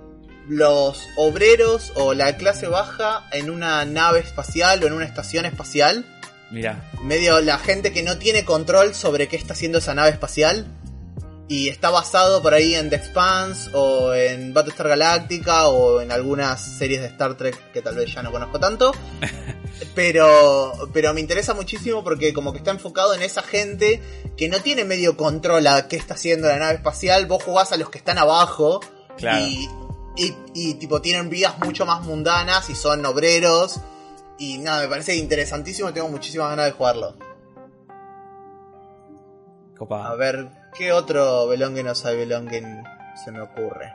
[0.47, 6.05] los obreros o la clase baja en una nave espacial o en una estación espacial
[6.51, 6.89] Mira.
[7.03, 10.67] Medio la gente que no tiene control sobre qué está haciendo esa nave espacial.
[11.49, 16.61] Y está basado por ahí en The Expanse o en Battlestar Galactica o en algunas
[16.61, 18.91] series de Star Trek que tal vez ya no conozco tanto.
[19.95, 24.01] pero, pero me interesa muchísimo porque como que está enfocado en esa gente
[24.35, 27.27] que no tiene medio control a qué está haciendo la nave espacial.
[27.27, 28.81] Vos jugás a los que están abajo.
[29.19, 29.69] Y,
[30.17, 33.79] y, y tipo tienen vidas mucho más mundanas y son obreros
[34.39, 37.17] y nada, me parece interesantísimo, tengo muchísimas ganas de jugarlo.
[39.89, 42.83] A ver, ¿qué otro Belongen o Belongen
[43.23, 43.93] se me ocurre?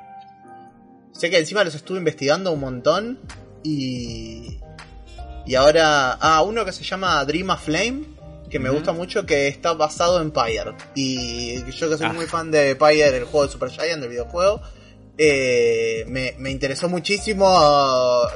[1.12, 3.18] Sé que encima los estuve investigando un montón
[3.62, 4.58] y.
[5.44, 6.12] Y ahora.
[6.20, 8.04] Ah, uno que se llama Dream of Flame,
[8.48, 10.74] que me gusta mucho, que está basado en Pyre.
[10.94, 12.12] Y yo que soy ah.
[12.12, 14.62] muy fan de Pyre, el juego de Super Giant, del videojuego
[15.18, 17.46] eh, me, interesó muchísimo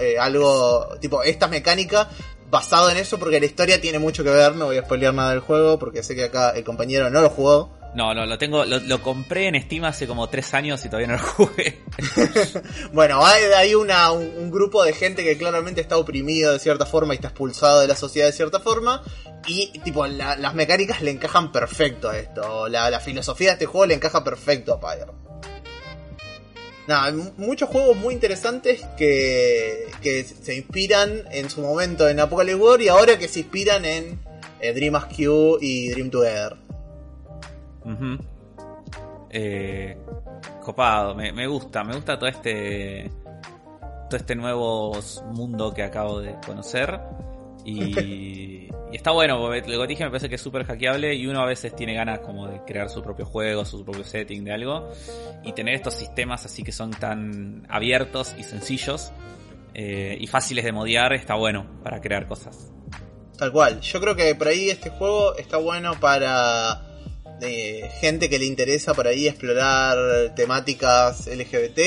[0.01, 2.09] eh, algo tipo esta mecánica
[2.51, 5.31] basado en eso porque la historia tiene mucho que ver, no voy a spoilear nada
[5.31, 7.77] del juego porque sé que acá el compañero no lo jugó.
[7.95, 11.15] No, no, lo tengo, lo, compré en Steam hace como tres años y todavía no
[11.15, 11.83] lo jugué.
[12.93, 17.17] bueno, hay, una, un, grupo de gente que claramente está oprimido de cierta forma y
[17.17, 19.03] está expulsado de la sociedad de cierta forma.
[19.47, 22.69] Y tipo, las mecánicas le encajan perfecto a esto.
[22.69, 25.26] La, la filosofía de este juego le encaja perfecto a Pyre
[26.87, 32.81] nada, muchos juegos muy interesantes que, que se inspiran en su momento en Apocalypse War
[32.81, 34.19] y ahora que se inspiran en
[34.61, 36.57] eh, Dream Q y Dream Together.
[39.31, 39.97] eh,
[40.63, 43.11] copado, me, me, gusta, me gusta todo este
[44.09, 44.99] todo este nuevo
[45.33, 47.01] mundo que acabo de conocer.
[47.65, 51.47] Y, está bueno, porque lo dije me parece que es súper hackeable y uno a
[51.47, 54.91] veces tiene ganas como de crear su propio juego, su propio setting de algo.
[55.45, 59.13] Y tener estos sistemas así que son tan abiertos y sencillos
[59.75, 62.71] eh, y fáciles de modiar está bueno para crear cosas.
[63.37, 66.83] Tal cual, yo creo que por ahí este juego está bueno para
[67.43, 71.81] eh, gente que le interesa por ahí explorar temáticas LGBT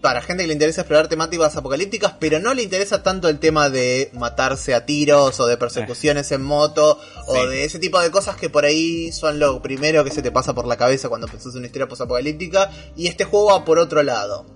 [0.00, 3.68] para gente que le interesa explorar temáticas apocalípticas, pero no le interesa tanto el tema
[3.68, 8.36] de matarse a tiros o de persecuciones en moto o de ese tipo de cosas
[8.36, 11.52] que por ahí son lo primero que se te pasa por la cabeza cuando pensás
[11.52, 14.46] en una historia posapocalíptica y este juego va por otro lado.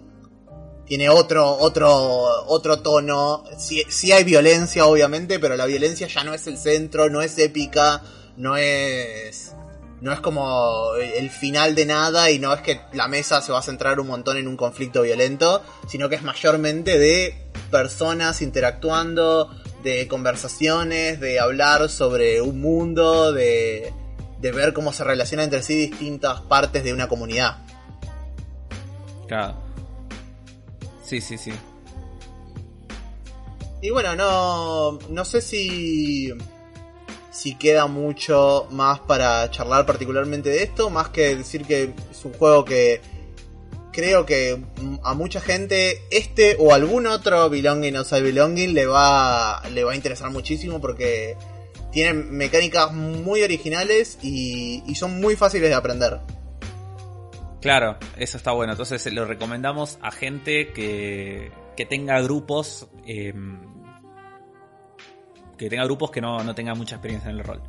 [0.87, 1.91] Tiene otro, otro,
[2.47, 3.45] otro tono.
[3.59, 7.39] Sí, sí hay violencia, obviamente, pero la violencia ya no es el centro, no es
[7.39, 8.03] épica,
[8.37, 9.54] no es
[10.05, 13.61] no es como el final de nada y no es que la mesa se va
[13.61, 17.35] a centrar un montón en un conflicto violento, sino que es mayormente de
[17.71, 19.51] personas interactuando,
[19.83, 23.95] de conversaciones, de hablar sobre un mundo, de,
[24.41, 27.65] de ver cómo se relacionan entre sí distintas partes de una comunidad.
[29.27, 29.57] Claro.
[31.03, 31.53] Sí, sí, sí.
[33.81, 36.31] Y bueno, no, no sé si
[37.35, 42.33] si queda mucho más para charlar particularmente de esto, más que decir que es un
[42.33, 43.01] juego que
[43.91, 44.63] creo que
[45.03, 49.97] a mucha gente este o algún otro Belonging o Belonging le va, le va a
[49.97, 51.37] interesar muchísimo porque
[51.91, 56.21] tienen mecánicas muy originales y, son muy fáciles de aprender.
[57.61, 58.75] Claro, eso está bueno.
[58.75, 63.33] Entonces lo recomendamos a gente que, que tenga grupos eh,
[65.57, 67.61] que tenga grupos que no, no tengan mucha experiencia en el rol.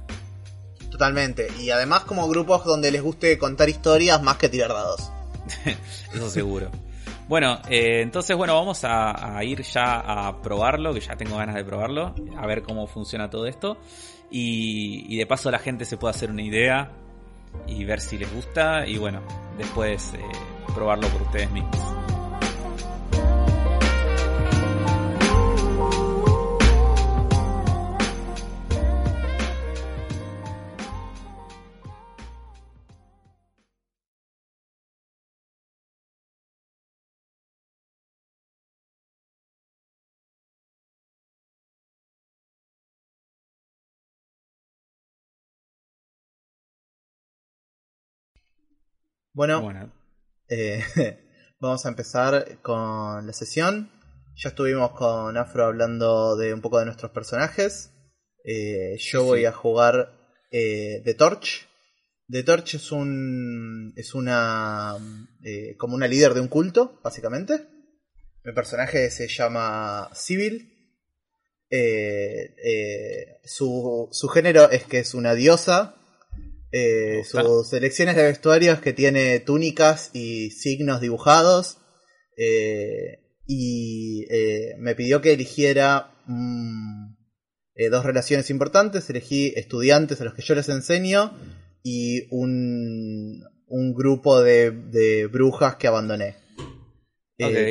[0.89, 1.47] Totalmente.
[1.59, 5.11] Y además como grupos donde les guste contar historias más que tirar dados.
[6.13, 6.71] Eso seguro.
[7.27, 11.65] Bueno, eh, entonces bueno, vamos a, ir ya a probarlo, que ya tengo ganas de
[11.65, 13.77] probarlo, a ver cómo funciona todo esto.
[14.29, 16.91] Y, de paso la gente se puede hacer una idea
[17.67, 19.21] y ver si les gusta y bueno,
[19.57, 20.19] después eh,
[20.73, 22.14] probarlo por ustedes mismos.
[49.35, 49.91] Bueno, Bueno,
[50.47, 50.81] eh,
[51.59, 53.91] vamos a empezar con la sesión.
[54.37, 57.91] Ya estuvimos con Afro hablando de un poco de nuestros personajes.
[58.45, 60.09] Eh, yo Sí, voy a jugar
[60.51, 61.67] eh, The Torch.
[62.29, 63.91] The Torch es un.
[63.97, 64.95] es una.
[65.43, 67.67] eh, como una líder de un culto, básicamente.
[68.45, 70.71] Mi personaje se llama Civil.
[73.43, 75.97] Su, su género es que es una diosa.
[76.77, 81.77] Eh, sus selecciones de vestuario es que tiene túnicas y signos dibujados.
[82.37, 87.15] Eh, y eh, me pidió que eligiera mm,
[87.89, 89.09] dos relaciones importantes.
[89.09, 91.31] Elegí estudiantes a los que yo les enseño
[91.81, 96.35] y un, un grupo de, de brujas que abandoné.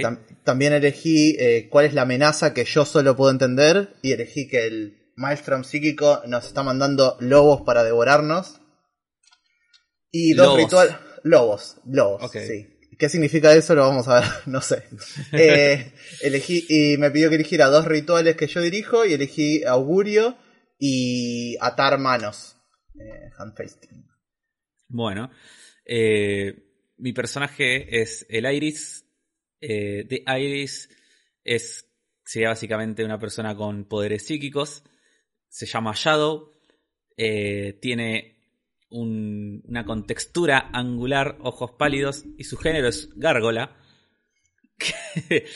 [0.02, 1.36] Tam- también elegí
[1.70, 6.22] cuál es la amenaza que yo solo puedo entender y elegí que el Maelstrom psíquico
[6.26, 8.60] nos está mandando lobos para devorarnos.
[10.16, 10.60] Y dos Lobos.
[10.62, 10.96] rituales...
[11.24, 12.36] Lobos, lobos, Ok.
[12.46, 12.66] sí.
[12.98, 13.74] ¿Qué significa eso?
[13.74, 14.84] Lo vamos a ver, no sé.
[15.32, 20.36] Eh, elegí y me pidió que eligiera dos rituales que yo dirijo y elegí augurio
[20.78, 22.56] y atar manos.
[22.94, 23.30] Eh,
[24.88, 25.30] bueno.
[25.84, 26.54] Eh,
[26.98, 29.04] mi personaje es el Iris.
[29.60, 30.88] Eh, de Iris
[31.42, 31.86] es
[32.24, 34.84] sería básicamente una persona con poderes psíquicos.
[35.48, 36.52] Se llama Shadow.
[37.16, 38.33] Eh, tiene
[38.94, 43.76] un- una contextura angular, ojos pálidos y su género es gárgola.
[44.78, 45.46] Que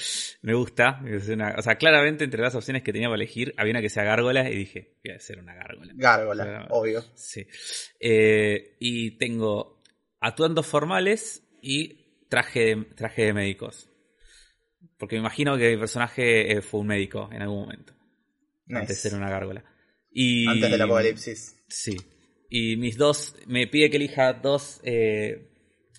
[0.43, 1.03] me gusta.
[1.07, 3.91] es una- o sea, claramente entre las opciones que tenía para elegir había una que
[3.91, 5.93] sea gárgola y dije, voy a ser una gárgola.
[5.97, 7.05] Gárgola, obvio.
[7.15, 7.45] Sí.
[7.99, 9.83] Eh, y tengo
[10.21, 13.89] atuendos formales y traje de, traje de médicos.
[14.99, 17.95] Porque me imagino que mi personaje eh, fue un médico en algún momento.
[18.67, 18.81] Nice.
[18.83, 19.65] Antes de ser una gárgola.
[20.13, 21.57] Y, Antes del apocalipsis.
[21.69, 21.97] Sí.
[22.49, 23.35] Y mis dos.
[23.47, 25.49] Me pide que elija dos eh,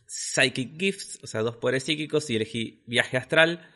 [0.07, 3.67] Psychic Gifts, o sea, dos poderes psíquicos, y elegí Viaje Astral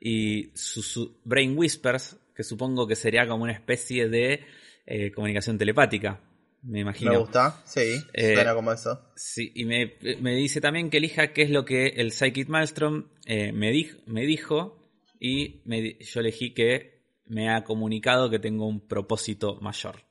[0.00, 4.44] y su, su- Brain Whispers, que supongo que sería como una especie de
[4.86, 6.20] eh, comunicación telepática.
[6.62, 7.12] Me imagino.
[7.12, 9.00] Me gusta, sí, Eh, suena como eso.
[9.16, 13.08] Sí, y me, me dice también que elija qué es lo que el Psychic Maelstrom
[13.26, 18.38] eh, me, dij- me dijo y me di- yo elegí que me ha comunicado que
[18.38, 20.02] tengo un propósito mayor,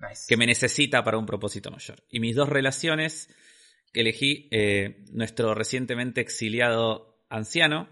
[0.00, 0.24] Nice.
[0.28, 2.02] que me necesita para un propósito mayor.
[2.10, 3.28] Y mis dos relaciones
[3.92, 7.88] que elegí, eh, nuestro recientemente exiliado anciano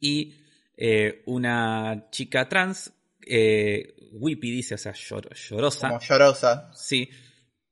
[0.00, 0.36] y
[0.76, 2.92] eh, una chica trans,
[3.26, 5.88] eh, Whippy dice, o sea, llor- llorosa.
[5.88, 6.70] Como llorosa.
[6.74, 7.10] Sí,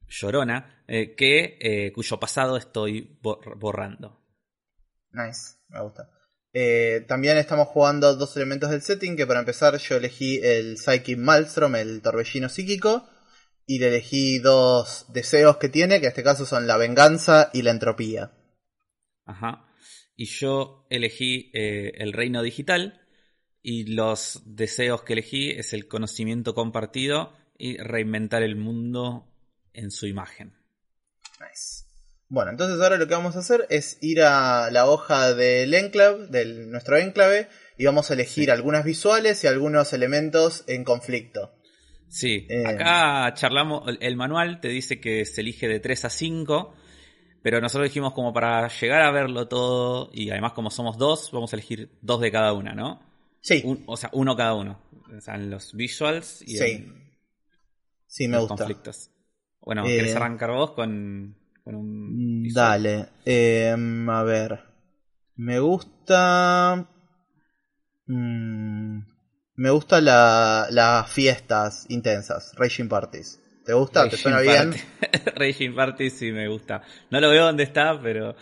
[0.08, 4.20] llorona, eh, que, cuyo pasado estoy bor- borrando.
[5.12, 6.10] Nice, me gusta.
[6.58, 11.18] Eh, también estamos jugando dos elementos del setting, que para empezar yo elegí el Psychic
[11.18, 13.06] Maelstrom, el torbellino psíquico,
[13.66, 17.60] y le elegí dos deseos que tiene, que en este caso son la venganza y
[17.60, 18.32] la entropía.
[19.26, 19.68] Ajá.
[20.16, 23.02] Y yo elegí eh, el reino digital
[23.60, 29.30] y los deseos que elegí es el conocimiento compartido y reinventar el mundo
[29.74, 30.56] en su imagen.
[31.38, 31.86] Nice.
[32.28, 36.26] Bueno, entonces ahora lo que vamos a hacer es ir a la hoja del enclave,
[36.26, 38.50] de nuestro enclave, y vamos a elegir Sí.
[38.50, 41.52] algunas visuales y algunos elementos en conflicto.
[42.08, 42.64] Sí, Eh.
[42.66, 46.74] acá charlamos, el- manual te dice que se elige de 3 a 5,
[47.42, 51.52] pero nosotros dijimos como para llegar a verlo todo, y además como somos dos, vamos
[51.52, 53.02] a elegir dos de cada una, ¿no?
[53.40, 54.82] Sí, Un- o sea, uno cada uno.
[55.16, 57.12] O sea, en los visuals y Sí, en
[58.08, 58.64] sí, me los gusta.
[58.64, 59.10] conflictos.
[59.60, 61.36] Bueno, Eh, ¿querés arrancar vos con,
[61.66, 62.70] con un Mm, visual?
[62.70, 64.61] Dale, em, a ver.
[65.37, 66.87] Me gusta.
[68.07, 68.98] mm,
[69.57, 73.40] me gusta la- las fiestas intensas, Raging Parties.
[73.64, 74.09] ¿Te gusta?
[74.09, 74.70] ¿Te suena bien?
[75.35, 76.83] Raging Party sí me gusta.
[77.11, 78.37] No lo veo dónde está, pero...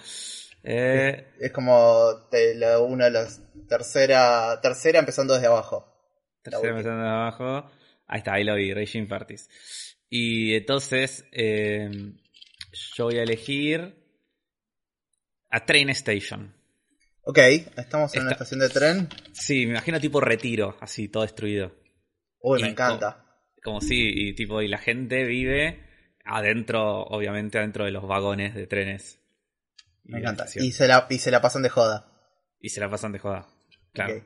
[0.62, 5.86] eh, Es como te- la- una de las tercera, tercera empezando desde abajo.
[6.42, 7.70] Tercera empezando de abajo.
[8.06, 9.48] Ahí está, ahí lo vi, Raging Parties.
[10.10, 11.90] Y entonces eh,
[12.96, 13.94] yo voy a elegir
[15.50, 16.54] a Train Station.
[17.22, 19.08] Ok, estamos en una Esta- estación de tren.
[19.32, 21.74] Sí, me imagino tipo retiro, así, todo destruido.
[22.40, 23.24] Uy, Y me encanta.
[23.62, 25.86] Como si, y tipo, y la gente vive
[26.24, 29.20] adentro, obviamente adentro de los vagones de trenes.
[30.02, 30.44] Me encanta.
[30.56, 32.10] Y se, la, y se la pasan de joda.
[32.60, 33.46] Y se la pasan de joda.
[33.94, 34.16] Claro.
[34.16, 34.22] Ok.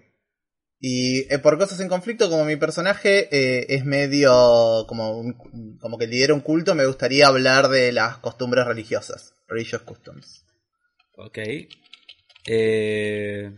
[0.80, 5.98] Y eh, por cosas en conflicto, como mi personaje eh, es medio como, un- como
[5.98, 9.34] que lidera un culto, me gustaría hablar de las costumbres religiosas.
[9.48, 10.44] Religious customs.
[11.16, 11.38] Ok.
[12.46, 13.50] Eh,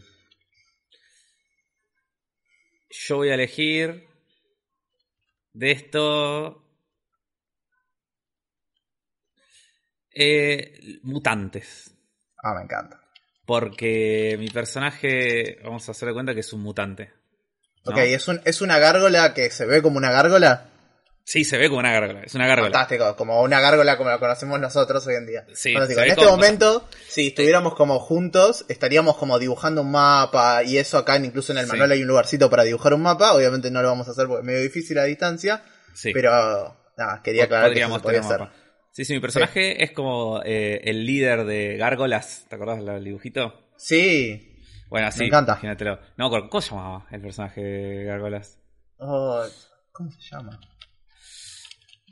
[2.90, 4.06] yo voy a elegir
[5.52, 6.64] de esto.
[11.02, 11.94] Mutantes.
[12.42, 13.00] Ah, me encanta.
[13.50, 17.10] Porque mi personaje, vamos a hacer de cuenta que es un mutante.
[17.84, 17.90] ¿no?
[17.90, 20.68] Ok, ¿es, un, ¿es una gárgola que se ve como una gárgola?
[21.24, 22.20] Sí, se ve como una gárgola.
[22.22, 22.70] Es una gárgola.
[22.70, 25.46] Fantástico, como una gárgola como la conocemos nosotros hoy en día.
[25.52, 30.78] Sí, En este como- momento, si estuviéramos como juntos, estaríamos como dibujando un mapa y
[30.78, 31.72] eso acá, incluso en el Sí.
[31.72, 33.32] manual hay un lugarcito para dibujar un mapa.
[33.34, 36.12] Obviamente no lo vamos a hacer porque es medio difícil a distancia, Sí.
[36.12, 36.30] pero
[36.96, 38.38] nada, quería aclarar que eso se hacer.
[38.38, 38.52] mapa.
[38.92, 42.46] Sí, sí, mi personaje es como eh, el líder de Gárgolas.
[42.48, 43.70] ¿Te acordás del dibujito?
[43.76, 44.62] Sí.
[44.88, 45.20] Bueno, así.
[45.20, 45.52] Me encanta.
[45.52, 46.00] Imagínatelo.
[46.16, 48.58] No, ¿cómo se llamaba el personaje de Gárgolas?
[48.98, 49.44] Oh,
[49.92, 50.58] ¿Cómo se llama?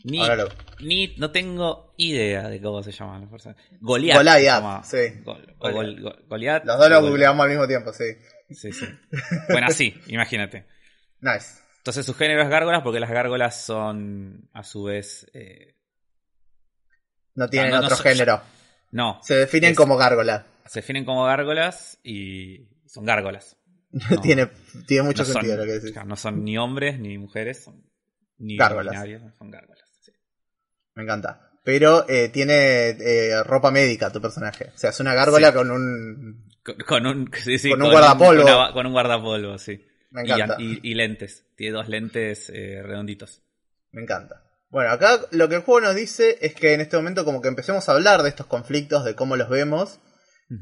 [0.04, 0.48] Ni, lo-
[0.80, 3.64] ni no tengo idea de cómo se llaman los personajes.
[3.80, 4.16] Goliath.
[4.16, 5.20] Goliath, sí.
[5.24, 6.64] Gol- o Gol- Gol- Goliath.
[6.64, 8.04] Los dos lo o Gol- googleamos al mismo tiempo, sí.
[8.50, 8.86] Sí, sí.
[9.48, 10.66] Bueno, así, imagínate.
[11.20, 11.58] Nice.
[11.78, 15.26] Entonces su género es gárgolas porque las gárgolas son a su vez...
[15.34, 15.74] eh,
[17.38, 18.40] No tienen no, no otro género.
[18.90, 20.46] no, Se definen Es- como gárgola.
[20.66, 23.56] se definen como gárgolas y son gárgolas.
[24.10, 24.20] No.
[24.20, 24.50] tiene,
[24.86, 26.04] tiene mucho no sentido son, lo que decís.
[26.04, 27.82] no son ni hombres ni mujeres, son
[28.38, 28.94] ni Gárgolas.
[29.38, 29.88] son gárgolas.
[30.00, 30.12] sí.
[30.94, 31.50] Me encanta.
[31.64, 34.70] Pero eh, tiene eh, ropa médica tu personaje.
[34.74, 35.54] O sea, es una gárgola Sí.
[35.54, 36.48] con un...
[36.62, 38.42] Con, con un, sí, sí, Con un guardapolvo.
[38.42, 39.84] una- con un guardapolvo, sí.
[40.10, 40.56] Me Y, encanta.
[40.58, 41.46] y- y lentes.
[41.56, 43.42] Tiene dos lentes eh, redonditos.
[43.92, 44.42] Me encanta.
[44.70, 47.48] Bueno, acá lo que el juego nos dice es que en este momento como que
[47.48, 50.00] empecemos a hablar de estos conflictos, de cómo los vemos,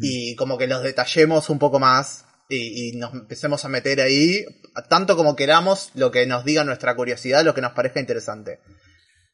[0.01, 4.45] y como que los detallemos un poco más y, y nos empecemos a meter ahí,
[4.89, 8.59] tanto como queramos, lo que nos diga nuestra curiosidad, lo que nos parezca interesante.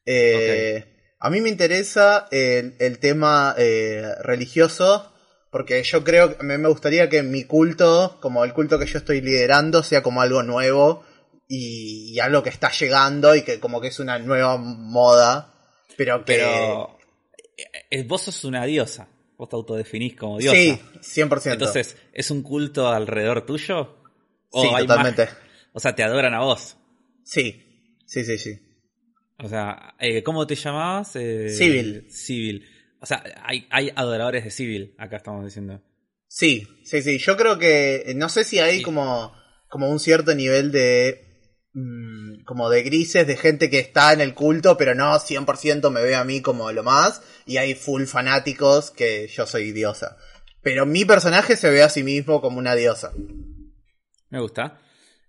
[0.05, 0.85] Eh,
[1.19, 5.11] A mí me interesa el, el tema eh, religioso,
[5.51, 8.97] porque yo creo, a mí me gustaría que mi culto, como el culto que yo
[8.97, 11.05] estoy liderando, sea como algo nuevo
[11.55, 15.53] y, y algo que está llegando y que como que es una nueva moda,
[15.97, 16.33] pero que...
[16.33, 16.97] Pero
[17.91, 19.07] eh, vos sos una diosa.
[19.37, 20.55] Vos te autodefinís como diosa.
[20.57, 20.79] sí,
[21.21, 21.53] 100%.
[21.53, 23.97] Entonces, ¿es un culto alrededor tuyo?
[24.51, 25.25] sí, totalmente.
[25.25, 25.37] más-
[25.73, 26.77] o sea, te adoran a vos.
[27.23, 27.63] Sí,
[28.05, 28.59] sí, sí, sí.
[29.39, 31.15] O sea, eh, ¿cómo te llamabas?
[31.15, 32.05] Eh, Civil.
[32.11, 32.65] Civil.
[33.01, 35.81] O sea, hay, hay adoradores de Civil, acá estamos diciendo.
[36.27, 37.17] Sí, sí, sí.
[37.17, 38.13] Yo creo que.
[38.15, 38.83] No sé si hay Sí.
[38.83, 39.33] como,
[39.67, 41.22] como un cierto nivel de.
[41.73, 46.01] Mm, como de grises, de gente que está en el culto, pero no 100% me
[46.01, 47.21] ve a mí como lo más.
[47.45, 50.17] Y hay full fanáticos que yo soy diosa.
[50.61, 53.11] Pero mi personaje se ve a sí mismo como una diosa.
[54.29, 54.79] Me gusta.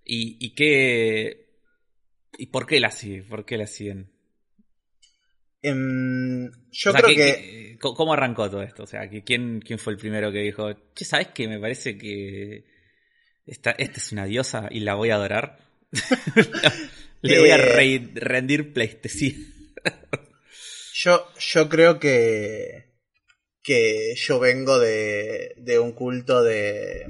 [0.04, 1.48] ¿Y, y qué.
[2.38, 3.28] ¿Y por qué la siguen?
[3.28, 4.10] ¿Por qué la siguen?
[5.62, 7.78] Em, yo O sea, creo ¿qué- que.
[7.80, 8.84] ¿Cómo arrancó todo esto?
[8.84, 11.48] O sea, ¿qui- ¿quién, ¿quién fue el primero que dijo, che, ¿sabes qué?
[11.48, 12.64] Me parece que
[13.46, 15.58] esta, esta es una diosa y la voy a adorar.
[17.22, 17.58] Le voy a Eh.
[17.58, 19.32] re- rendir pleistesía.
[20.94, 22.92] Yo, yo creo que.
[23.62, 27.04] que yo vengo de, de un culto de,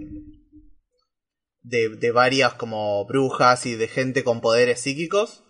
[1.62, 1.88] de.
[1.96, 5.42] de varias como brujas y de gente con poderes psíquicos.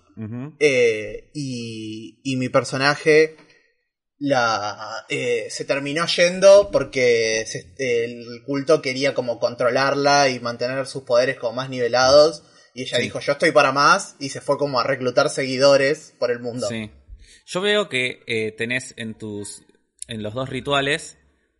[0.61, 3.37] Eh, y, y mi personaje
[4.18, 11.03] la eh, se terminó yendo porque se- el culto quería como controlarla y mantener sus
[11.03, 12.45] poderes como más nivelados.
[12.75, 13.05] Y ella Sí.
[13.05, 16.66] dijo, yo estoy para más, y se fue como a reclutar seguidores por el mundo.
[16.68, 16.91] Sí.
[17.47, 19.62] Yo veo que eh, tenés en tus.
[20.09, 21.16] en los dos rituales.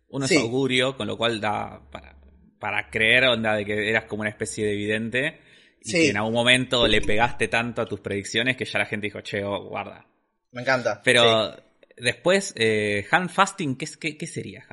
[0.07, 0.35] Uno Sí.
[0.35, 2.15] es augurio, con lo cual da para,
[2.59, 5.39] para creer onda de que eras como una especie de vidente.
[5.81, 5.97] Y Sí.
[5.97, 9.21] que en algún momento le pegaste tanto a tus predicciones que ya la gente dijo,
[9.21, 10.05] che, oh, guarda.
[10.51, 11.01] Me encanta.
[11.03, 11.55] Pero
[11.97, 14.63] después, eh, hand fasting, ¿qué, qué, qué sería?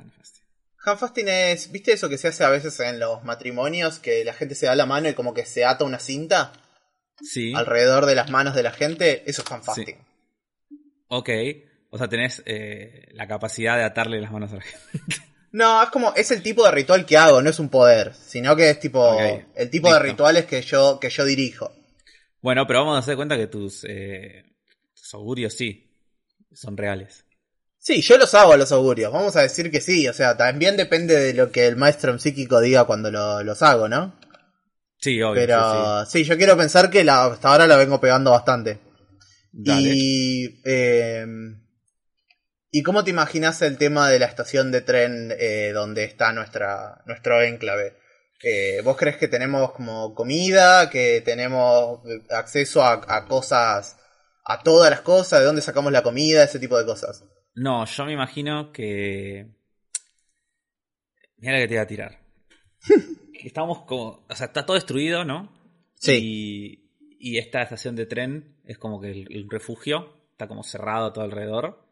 [0.84, 3.98] Handfasting es, ¿viste eso que se hace a veces en los matrimonios?
[3.98, 6.52] Que la gente se da la mano y como que se ata una cinta
[7.20, 7.52] Sí.
[7.54, 9.22] alrededor de las manos de la gente.
[9.26, 9.98] Eso es handfasting.
[11.08, 11.28] Ok.
[11.90, 14.82] O sea, tenés eh, la capacidad de atarle las manos a la gente.
[15.54, 18.56] No, es como, es el tipo de ritual que hago, no es un poder, sino
[18.56, 19.18] que es tipo,
[19.54, 21.70] el tipo de rituales que yo, que yo dirijo.
[22.40, 24.46] Bueno, pero vamos a hacer cuenta que tus, eh,
[24.94, 25.94] tus augurios sí
[26.54, 27.26] son reales.
[27.82, 31.18] Sí, yo los hago los augurios, vamos a decir que sí, o sea, también depende
[31.18, 34.14] de lo que el maestro psíquico diga cuando lo- los hago, ¿no?
[34.98, 35.40] Sí, obvio.
[35.40, 38.78] Pero sí, yo quiero pensar que la, hasta ahora la vengo pegando bastante.
[39.52, 39.94] Dale.
[39.94, 41.26] Y, eh,
[42.70, 47.02] ¿Y cómo te imaginas el tema de la estación de tren eh, donde está nuestra,
[47.06, 47.96] nuestro enclave?
[48.42, 53.96] Eh, ¿Vos crees que tenemos como comida, que tenemos acceso a, a cosas,
[54.44, 57.22] a todas las cosas, de dónde sacamos la comida, ese tipo de cosas?
[57.54, 59.46] No, yo me imagino que.
[61.36, 62.18] Mira que te iba a tirar.
[63.44, 64.24] Estamos como.
[64.28, 65.52] O sea, está todo destruido, ¿no?
[65.94, 66.18] Sí.
[66.20, 71.06] Y, y esta estación de tren es como que el, el refugio está como cerrado
[71.06, 71.86] a todo alrededor.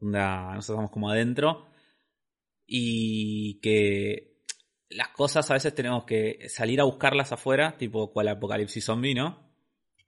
[0.00, 1.66] nosotros estamos como adentro.
[2.66, 4.28] Y que
[4.90, 9.48] las cosas a veces tenemos que salir a buscarlas afuera, tipo cual apocalipsis zombie, ¿no?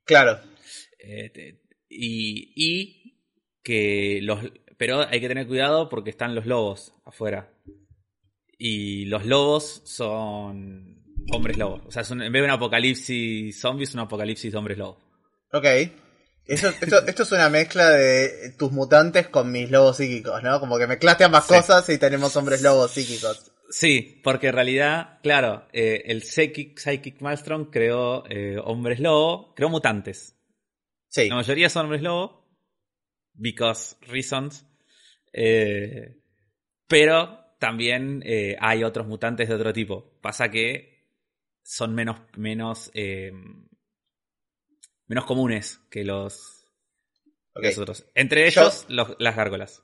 [0.04, 0.40] Claro.
[0.98, 3.22] Eh, y, y
[3.62, 4.40] que los...
[4.80, 7.52] Pero hay que tener cuidado porque están los lobos afuera.
[8.56, 11.82] Y los lobos son hombres lobos.
[11.84, 14.96] O sea, en vez de un apocalipsis zombie, es un apocalipsis hombres lobos.
[15.52, 15.66] Ok.
[16.46, 20.58] Eso, esto, esto es una mezcla de tus mutantes con mis lobos psíquicos, ¿no?
[20.60, 23.52] Como que mezclaste ambas cosas y tenemos hombres lobos psíquicos.
[23.68, 29.68] Sí, porque en realidad, claro, eh, el Psychic, Psychic Maelstrom creó eh, hombres lobo, creó
[29.68, 30.36] mutantes.
[31.08, 31.28] Sí.
[31.28, 32.40] La mayoría son hombres lobo,
[33.34, 34.64] because reasons.
[35.32, 36.16] Eh,
[36.86, 40.18] pero también eh, hay otros mutantes de otro tipo.
[40.20, 41.04] Pasa que
[41.62, 43.32] son menos, menos, eh,
[45.06, 46.66] menos comunes que los,
[47.54, 48.06] otros.
[48.14, 49.82] Entre ellos, las gárgolas.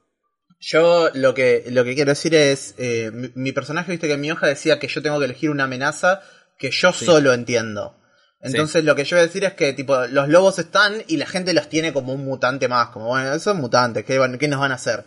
[0.58, 4.30] Yo lo que, lo que quiero decir es, eh, mi, personaje, viste que en mi
[4.30, 6.22] hoja decía que yo tengo que elegir una amenaza
[6.58, 8.00] que yo solo entiendo.
[8.40, 11.26] Entonces lo que yo voy a decir es que tipo los lobos están y la
[11.26, 14.72] gente los tiene como un mutante más, como bueno, son mutantes, ¿qué, qué nos van
[14.72, 15.04] a hacer?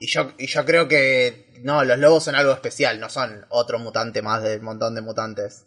[0.00, 3.78] Y yo, y yo creo que no, los lobos son algo especial, no son otro
[3.78, 5.66] mutante más del montón de mutantes.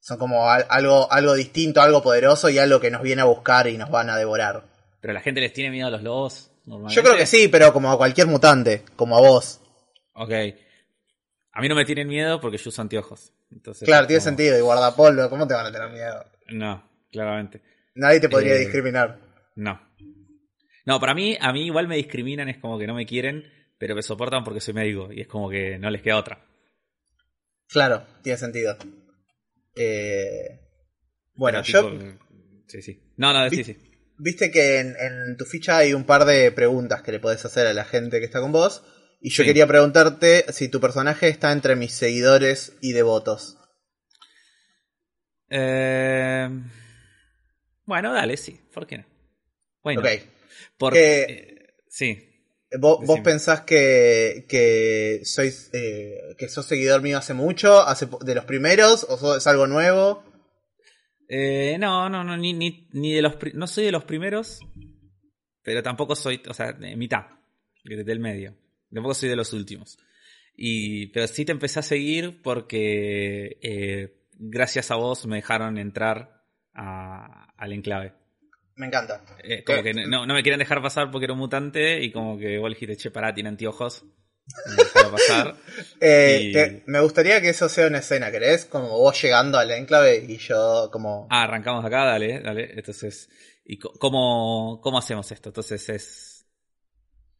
[0.00, 3.78] Son como algo, algo distinto, algo poderoso y algo que nos viene a buscar y
[3.78, 4.64] nos van a devorar.
[5.00, 6.50] ¿Pero la gente les tiene miedo a los lobos?
[6.88, 9.60] Yo creo que sí, pero como a cualquier mutante, como a vos.
[10.14, 10.32] Ok.
[11.52, 13.32] A mí no me tienen miedo porque yo uso anteojos.
[13.52, 14.58] Entonces claro, tiene sentido.
[14.58, 16.24] Y guardapolvo, ¿cómo te van a tener miedo?
[16.48, 16.82] No,
[17.12, 17.62] claramente.
[17.94, 19.20] Nadie te podría eh, discriminar.
[19.54, 19.85] No.
[20.86, 23.44] No, para mí, a mí igual me discriminan, es como que no me quieren,
[23.76, 26.46] pero me soportan porque soy médico y es como que no les queda otra.
[27.68, 28.76] Claro, tiene sentido.
[29.74, 30.60] Eh,
[31.34, 31.98] bueno, yo...
[32.68, 33.02] Sí, sí.
[33.16, 33.76] No, no, sí, sí.
[34.18, 37.74] Viste que en, tu ficha hay un par de preguntas que le podés hacer a
[37.74, 38.84] la gente que está con vos.
[39.20, 43.58] Y yo quería preguntarte si tu personaje está entre mis seguidores y devotos.
[45.50, 46.48] Eh...
[47.84, 48.60] Bueno, dale, sí.
[48.72, 49.04] ¿Por qué no?
[49.82, 50.00] Bueno.
[50.00, 50.35] Ok.
[50.78, 52.22] Porque, eh, sí.
[52.78, 58.44] ¿Vos, pensás que, que sois eh, que sos seguidor mío hace mucho, hace de los
[58.44, 60.24] primeros, o es algo nuevo?
[61.28, 64.60] Eh, no, no, no, ni, ni, de los no soy de los primeros,
[65.62, 67.26] pero tampoco soy, o sea, de mitad,
[67.84, 68.56] del medio.
[68.92, 69.98] Tampoco soy de los últimos.
[70.56, 76.42] Y, pero sí te empecé a seguir porque gracias a vos me dejaron entrar
[76.74, 78.25] al enclave.
[78.76, 79.22] Me encanta.
[79.42, 82.58] Eh, como que no, me quieren dejar pasar porque era un mutante y como que
[82.58, 84.04] vos dijiste, che, pará, tiene anteojos.
[84.68, 85.56] Me pasar.
[86.00, 88.66] Eh, me gustaría que eso sea una escena, ¿querés?
[88.66, 91.26] Como vos llegando al enclave y yo como...
[91.30, 92.70] Ah, arrancamos acá, dale, dale.
[92.76, 93.30] Entonces,
[93.64, 95.48] ¿y cómo, cómo hacemos esto?
[95.48, 96.46] Entonces es...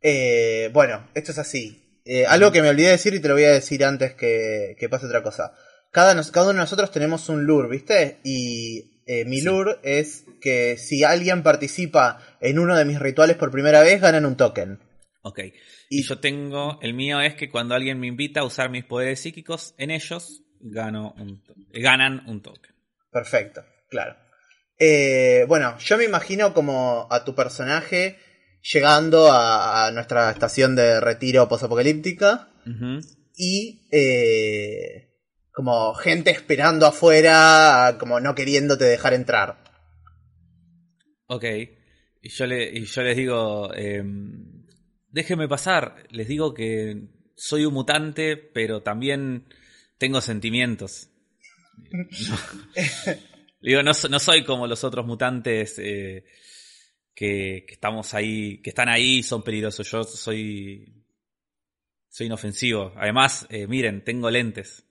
[0.00, 2.02] Eh, bueno, esto es así.
[2.28, 5.06] algo que me olvidé decir y te lo voy a decir antes que, que pase
[5.06, 5.52] otra cosa.
[5.92, 8.20] Cada, cada uno de nosotros tenemos un lure, ¿viste?
[8.24, 13.52] Y eh, mi lure es que si alguien participa en uno de mis rituales por
[13.52, 14.80] primera vez, ganan un token.
[15.22, 15.40] Ok.
[15.88, 19.20] Y yo tengo, el mío es que cuando alguien me invita a usar mis poderes
[19.20, 21.42] psíquicos en ellos, gano un,
[21.72, 22.74] ganan un token.
[23.12, 24.16] Perfecto, claro.
[24.78, 28.18] Eh, bueno, yo me imagino como a tu personaje
[28.72, 32.48] llegando a, nuestra estación de retiro posapocalíptica
[33.36, 35.05] y eh,
[35.56, 39.64] como gente esperando afuera, como no queriéndote dejar entrar.
[41.28, 41.44] Ok.
[42.20, 44.04] Y yo, le, y yo les digo, eh,
[45.08, 46.04] déjenme pasar.
[46.10, 49.46] Les digo que soy un mutante, pero también
[49.96, 51.08] tengo sentimientos.
[53.62, 56.26] digo, no, no, soy como los otros mutantes eh,
[57.14, 59.90] que, que, estamos ahí, que están ahí y son peligrosos.
[59.90, 61.02] Yo soy,
[62.10, 62.92] soy inofensivo.
[62.94, 64.85] Además, eh, miren, tengo lentes.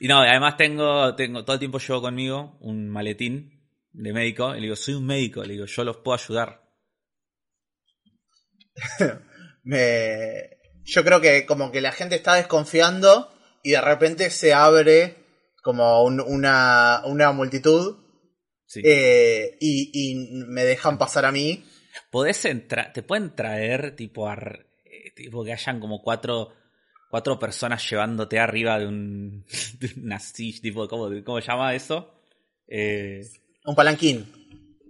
[0.00, 3.62] Y no, además tengo, tengo, todo el tiempo llevo conmigo un maletín
[3.92, 4.52] de médico.
[4.54, 6.62] Y le digo, soy un médico, le digo, yo los puedo ayudar.
[9.64, 10.58] Me...
[10.84, 15.16] Yo creo que como que la gente está desconfiando y de repente se abre
[15.62, 18.02] como una, una multitud
[18.82, 20.14] eh, y,
[20.48, 21.64] me dejan pasar a mí.
[22.10, 26.52] Podés entrar, te pueden traer tipo, eh, tipo que hayan como cuatro
[27.12, 29.44] cuatro personas llevándote arriba de un
[29.78, 30.18] de una
[30.62, 32.22] tipo, ¿cómo, ¿cómo se llama eso?
[32.66, 33.22] Eh,
[33.66, 34.32] un palanquín.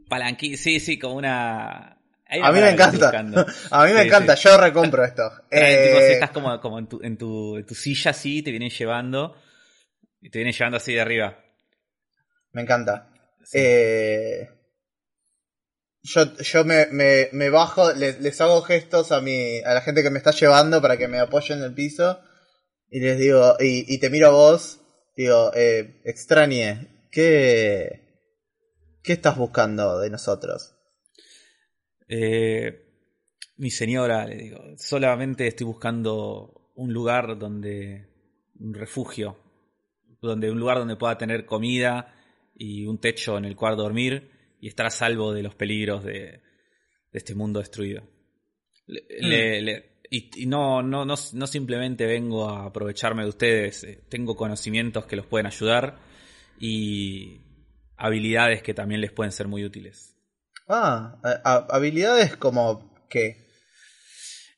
[0.08, 1.98] Palanquín, sí, sí, como una...
[2.28, 3.10] A mí me encanta.
[3.72, 5.22] A mí me encanta, yo recompro esto.
[5.50, 6.12] Eh...
[6.12, 9.36] estás como, como en, tu, en, tu, en, tu, silla así, te vienen llevando.
[10.20, 11.36] Y te vienen llevando así de arriba.
[12.52, 13.10] Me encanta.
[13.52, 14.48] Eh...
[16.02, 20.02] yo, yo me, me, me bajo, les, les hago gestos a mi, a la gente
[20.02, 22.20] que me está llevando para que me apoyen en el piso.
[22.90, 24.80] Y les digo, y, y te miro a vos,
[25.16, 28.02] digo, eh, extrañe, ¿qué,
[29.02, 30.74] ¿qué estás buscando de nosotros?
[32.08, 32.82] Eh,
[33.56, 38.08] mi señora, le digo, solamente estoy buscando un lugar donde,
[38.58, 39.38] un refugio,
[40.20, 42.14] donde un lugar donde pueda tener comida
[42.54, 44.31] y un techo en el cual dormir
[44.62, 46.40] y estar a salvo de los peligros de, de
[47.12, 48.08] este mundo destruido.
[48.86, 53.82] Le- le- le- y y no, no, no, no simplemente vengo a aprovecharme de ustedes,
[53.82, 55.98] eh, tengo conocimientos que los pueden ayudar
[56.60, 57.40] y
[57.96, 60.14] habilidades que también les pueden ser muy útiles.
[60.68, 61.18] Ah,
[61.68, 63.44] habilidades como que...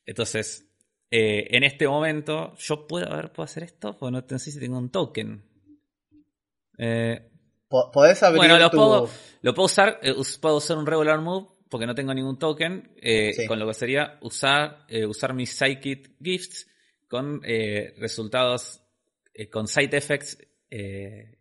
[0.04, 0.66] Entonces,
[1.10, 3.96] eh, en este momento, yo puedo, a ver, ¿puedo hacer esto?
[3.96, 5.42] Porque no, no sé si tengo un token.
[6.76, 7.30] Eh,
[7.92, 8.76] Podés abrir bueno, lo tu...
[8.76, 9.10] puedo,
[9.42, 13.32] lo puedo usar, eh, puedo usar un regular move porque no tengo ningún token, eh,
[13.34, 13.46] Sí.
[13.46, 16.68] con lo que sería usar, eh, usar mis Psychic Gifts
[17.08, 17.40] con
[17.98, 18.80] resultados,
[19.50, 20.38] con side effects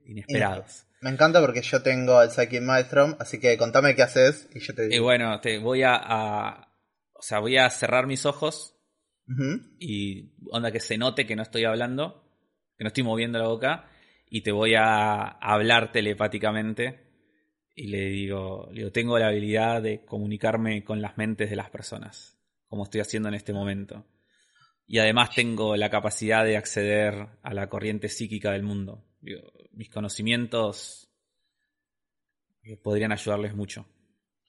[0.05, 0.85] inesperados.
[1.01, 4.73] Me encanta porque yo tengo el Psychic Maelstrom, así que contame qué haces y yo
[4.73, 5.03] te Y digo.
[5.05, 6.73] bueno, te voy a, a-
[7.13, 8.75] o sea, voy a cerrar mis ojos
[9.79, 12.23] y onda que se note que no estoy hablando,
[12.77, 13.89] que no estoy moviendo la boca
[14.35, 17.01] y te voy a hablar telepáticamente
[17.75, 21.69] y le digo, le digo, tengo la habilidad de comunicarme con las mentes de las
[21.69, 22.35] personas,
[22.67, 24.07] como estoy haciendo en este momento.
[24.87, 29.05] Y además tengo la capacidad de acceder a la corriente psíquica del mundo.
[29.71, 31.11] Mis conocimientos
[32.63, 33.85] eh, podrían ayudarles mucho.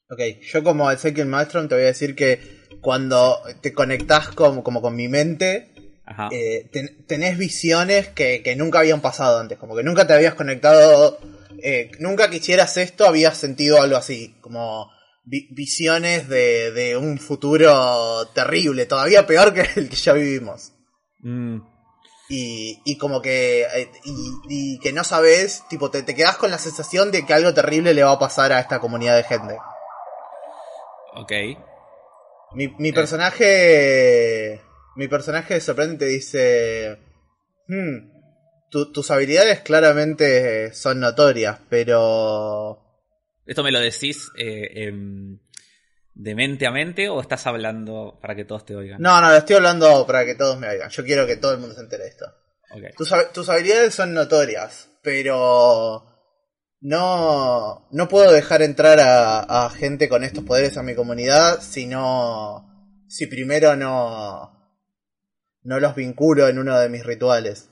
[0.09, 0.21] Ok,
[0.51, 2.41] yo como el Psychic Maelstrom te voy a decir que
[2.81, 5.74] cuando te conectás con, como con mi mente,
[6.07, 6.29] Ajá.
[6.33, 10.35] eh, ten- tenés visiones que, que nunca habían pasado antes, como que nunca te habías
[10.35, 11.19] conectado,
[11.63, 14.91] eh, nunca que hicieras esto habías sentido algo así, como
[15.25, 20.73] vi- visiones de, de un futuro terrible, todavía peor que el que ya vivimos.
[21.21, 21.59] Mm,
[22.29, 26.51] Y, y como que eh, y, y que no sabes, tipo, te, te quedás con
[26.51, 29.57] la sensación de que algo terrible le va a pasar a esta comunidad de gente.
[31.15, 31.33] ok.
[32.53, 34.61] Mi, mi personaje.
[34.97, 36.99] Mi personaje de sorprendente dice.
[37.69, 38.11] "Hmm,
[38.71, 42.81] tu- tus habilidades claramente son notorias, pero.
[43.47, 45.39] ¿Esto me lo decís eh, em,
[46.15, 49.01] de mente a mente o estás hablando para que todos te oigan?
[49.01, 50.89] No, no, estoy hablando para que todos me oigan.
[50.91, 52.27] Yo quiero que todo el mundo se entere de esto.
[52.97, 56.05] Tus, tus habilidades son notorias, pero.
[56.81, 57.89] No.
[57.91, 62.71] No puedo dejar entrar a, a gente con estos poderes a mi comunidad si no.
[63.09, 64.54] Si primero no.
[65.65, 67.71] No los vinculo en uno de mis rituales.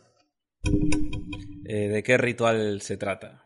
[1.65, 3.45] Eh, ¿De qué ritual se trata?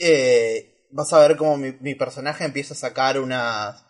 [0.00, 3.84] eh, vas a ver cómo mi, mi personaje empieza a sacar unas,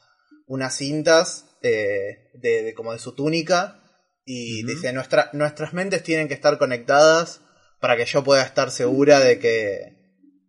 [0.46, 3.82] unas cintas eh, de, de- como de su túnica
[4.24, 7.40] y dice nuestra, nuestras mentes tienen que estar conectadas
[7.80, 9.96] para que yo pueda estar segura de que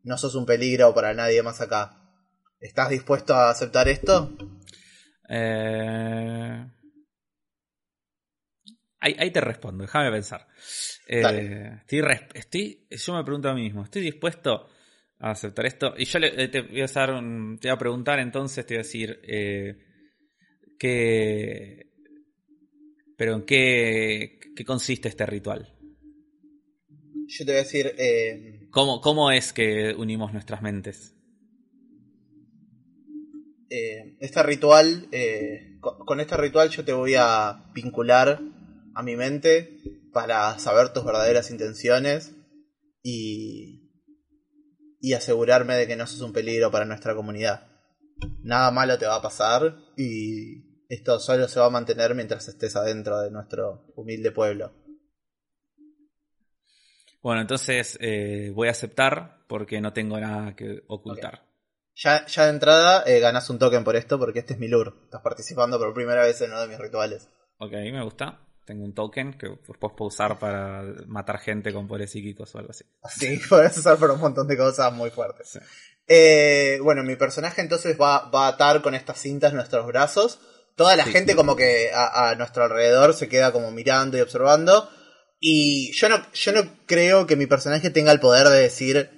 [0.04, 1.95] no sos un peligro para nadie más acá.
[2.60, 4.32] ¿Estás dispuesto a aceptar esto?
[5.30, 6.66] Eh...
[9.02, 10.47] Ahí, ahí te respondo, déjame pensar.
[11.08, 11.72] Eh,
[12.34, 14.68] estoy, yo me pregunto a mí mismo, ¿estoy dispuesto
[15.20, 15.93] a aceptar esto?
[15.97, 18.74] Y yo le- eh, te voy a hacer un- te voy a preguntar entonces, te
[18.74, 19.78] voy a decir, eh,
[20.78, 21.88] ¿qué,
[23.18, 25.74] pero en qué, qué consiste este ritual?
[27.28, 31.16] Yo te voy a decir, eh, ¿Cómo, ¿Cómo es que unimos nuestras mentes?
[33.70, 38.41] eh, este ritual, eh, con, con este ritual yo te voy a vincular
[39.00, 39.80] a mi mente
[40.12, 42.36] para saber tus verdaderas intenciones
[43.02, 43.89] y,
[45.00, 47.68] y asegurarme de que no sos un peligro para nuestra comunidad.
[48.43, 52.76] Nada malo te va a pasar y esto solo se va a mantener mientras estés
[52.76, 54.74] adentro de nuestro humilde pueblo.
[57.22, 61.43] Bueno, entonces eh, voy a aceptar porque no tengo nada que ocultar.
[61.95, 64.91] Ya, ya de entrada eh, ganas un token por esto porque este es mi lure.
[65.04, 67.30] Estás participando por primera vez en uno de mis rituales.
[67.58, 68.49] Ok, me gusta.
[68.70, 72.70] Tengo un token que después puedo usar para matar gente con poderes psíquicos o algo
[72.70, 72.86] así.
[73.17, 75.49] Sí, podés usar para un montón de cosas muy fuertes.
[75.53, 75.59] Sí.
[76.07, 80.39] Eh, bueno, mi personaje entonces va, va a atar con estas cintas nuestros brazos.
[80.76, 81.11] Toda la Sí.
[81.13, 84.88] gente como que a, a nuestro alrededor se queda como mirando y observando.
[85.39, 89.09] Y yo no, yo no creo que mi personaje tenga el poder de decir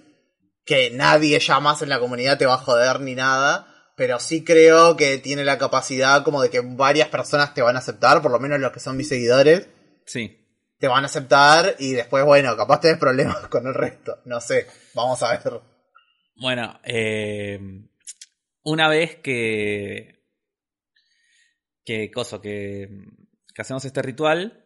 [0.64, 3.68] que nadie ya más en la comunidad te va a joder ni nada.
[4.02, 7.80] Pero sí creo que tiene la capacidad como de que varias personas te van a
[7.80, 9.70] aceptar, por lo menos los que son mis seguidores
[10.08, 10.40] Sí.
[10.80, 14.18] te van a aceptar y después, bueno, capaz tenés problemas con el resto.
[14.26, 15.62] No sé, vamos a ver.
[16.36, 17.60] Bueno, eh,
[18.64, 20.24] una vez que.
[21.86, 22.90] que coso, que,
[23.54, 24.66] que hacemos este ritual,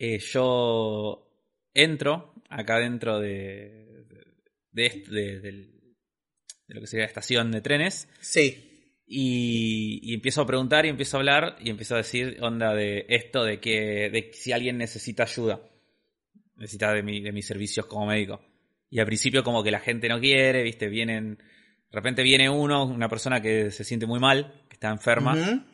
[0.00, 1.28] eh, yo
[1.74, 4.04] entro acá dentro de.
[4.72, 5.81] de, de- del-
[6.72, 8.08] de lo que sería la estación de trenes.
[8.20, 8.68] Sí.
[9.06, 13.04] Y, y empiezo a preguntar y empiezo a hablar y empiezo a decir onda de
[13.10, 15.60] esto de que de si alguien necesita ayuda
[16.56, 18.40] necesita de, mi, de mis servicios como médico.
[18.88, 22.84] Y al principio como que la gente no quiere viste vienen de repente viene uno
[22.84, 25.66] una persona que se siente muy mal que está enferma.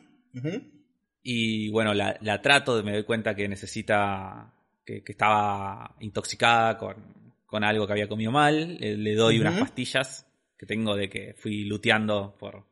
[1.23, 7.33] Y bueno la, la trato me doy cuenta que necesita que, que estaba intoxicada con,
[7.45, 10.28] con algo que había comido mal le, le doy unas pastillas
[10.59, 12.67] que tengo de que fui luteando por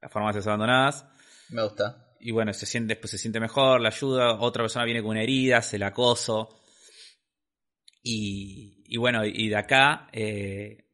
[0.00, 1.04] las farmacias abandonadas
[1.50, 2.14] Me gusta.
[2.20, 5.22] y bueno, se siente, después se siente mejor, la ayuda, otra persona viene con una
[5.22, 6.60] herida, se la acoso.
[8.02, 10.84] Y, y bueno, y de acá eh,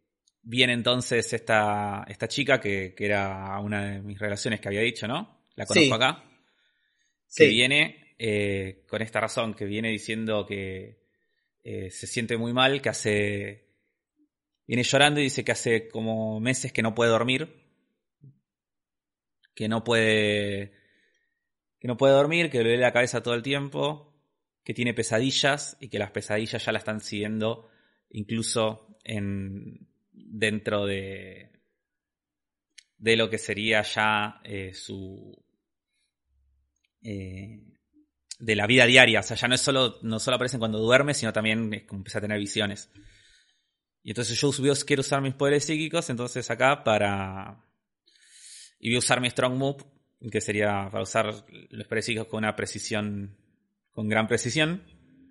[0.43, 5.07] viene entonces esta, esta chica que, que era una de mis relaciones que había dicho,
[5.07, 5.45] ¿no?
[5.55, 5.93] La conozco Sí.
[5.93, 6.25] acá.
[7.27, 7.45] Sí.
[7.45, 11.03] Que viene eh, con esta razón, que viene diciendo que
[11.63, 13.72] eh, se siente muy mal, que hace...
[14.67, 17.63] Viene llorando y dice que hace como meses que no puede dormir.
[19.55, 20.73] Que no puede
[21.79, 24.15] que no puede dormir, que le duele la cabeza todo el tiempo,
[24.63, 27.69] que tiene pesadillas y que las pesadillas ya la están siguiendo
[28.11, 31.51] incluso en dentro de
[32.99, 35.45] de lo que sería ya eh, su
[37.03, 37.61] eh,
[38.39, 41.15] de la vida diaria, o sea, ya no es solo no solo aparecen cuando duerme,
[41.15, 42.91] sino también es empieza a tener visiones.
[44.05, 47.65] Y entonces yo subió, quiero usar mis poderes psíquicos, entonces acá para
[48.81, 49.85] y voy a usar mi Strong Move,
[50.31, 53.37] que sería para usar los poderes psíquicos con una precisión,
[53.93, 54.83] con gran precisión,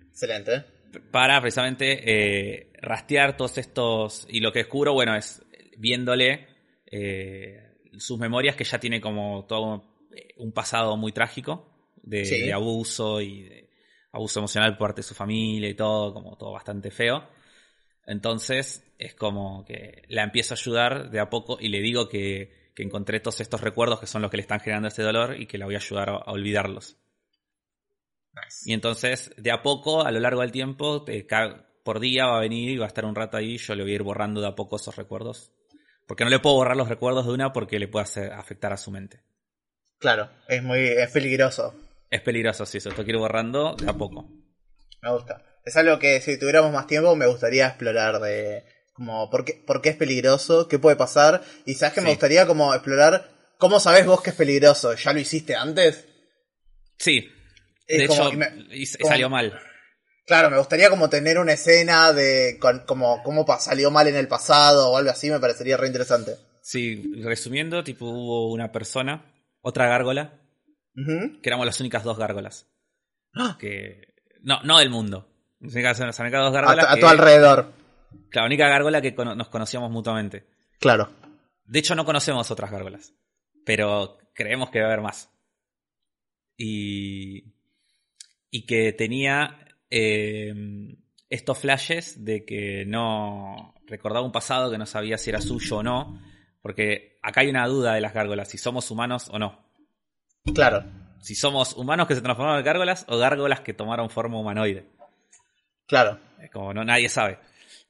[0.10, 0.64] Excelente.
[1.12, 4.26] para precisamente eh, rastrear todos estos.
[4.30, 5.44] Y lo que descubro, bueno, es
[5.78, 6.48] viéndole
[6.86, 12.40] eh, sus memorias, que ya tiene como todo eh, un pasado muy trágico de, Sí.
[12.42, 13.70] de abuso y de
[14.14, 17.28] abuso emocional por parte de su familia y todo, como todo bastante feo.
[18.12, 22.72] Entonces es como que la empiezo a ayudar de a poco y le digo que,
[22.76, 25.46] que encontré todos estos recuerdos que son los que le están generando este dolor y
[25.48, 26.98] que la voy a ayudar a- a olvidarlos.
[28.34, 28.70] Nice.
[28.70, 31.26] Y entonces, de a poco, a lo largo del tiempo, te
[31.84, 33.58] por día va a venir y va a estar un rato ahí.
[33.58, 35.52] Yo le voy a ir borrando de a poco esos recuerdos.
[36.08, 38.78] Porque no le puedo borrar los recuerdos de una porque le puede hacer, afectar a
[38.78, 39.22] su mente.
[39.98, 41.74] Claro, es muy es peligroso.
[42.10, 42.90] Es peligroso, sí, eso.
[42.90, 44.30] Esto quiero ir borrando de a poco.
[45.02, 45.44] Me gusta.
[45.66, 49.82] Es algo que si tuviéramos más tiempo me gustaría explorar de como por qué, por
[49.82, 54.06] qué es peligroso, qué puede pasar y sabes que me gustaría como explorar cómo sabes
[54.06, 54.94] vos que es peligroso.
[54.96, 56.06] ¿Ya lo hiciste antes?
[56.98, 57.30] Sí.
[57.88, 59.60] Es De como- hecho, y me- y- como- salió mal.
[60.26, 64.28] Claro, me gustaría como tener una escena de con, como cómo salió mal en el
[64.28, 66.36] pasado o algo así, me parecería re interesante.
[66.62, 70.40] Sí, resumiendo, tipo, hubo una persona, otra gárgola,
[70.96, 72.68] que éramos las únicas dos gárgolas.
[73.34, 73.58] ¡Ah!
[73.60, 74.14] Que.
[74.42, 75.28] No, no del mundo.
[75.62, 76.86] Dos A, gárgolas.
[76.86, 77.74] tu- a que- tu alrededor.
[78.34, 80.46] La única gárgola que nos conocíamos mutuamente.
[80.80, 81.10] Claro.
[81.66, 83.14] De hecho, no conocemos otras gárgolas.
[83.66, 85.30] Pero creemos que va a haber más.
[86.58, 87.54] Y.
[88.50, 90.54] Y que tenía eh,
[91.30, 93.76] estos flashes de que no.
[93.88, 96.22] Recordaba un pasado que no sabía si era suyo o no.
[96.62, 99.60] Porque acá hay una duda de las gárgolas, si somos humanos o no.
[100.54, 100.84] Claro.
[101.20, 104.86] Si somos humanos que se transformaron en gárgolas o gárgolas que tomaron forma humanoide.
[105.92, 106.18] Claro.
[106.54, 107.38] Como no, nadie sabe.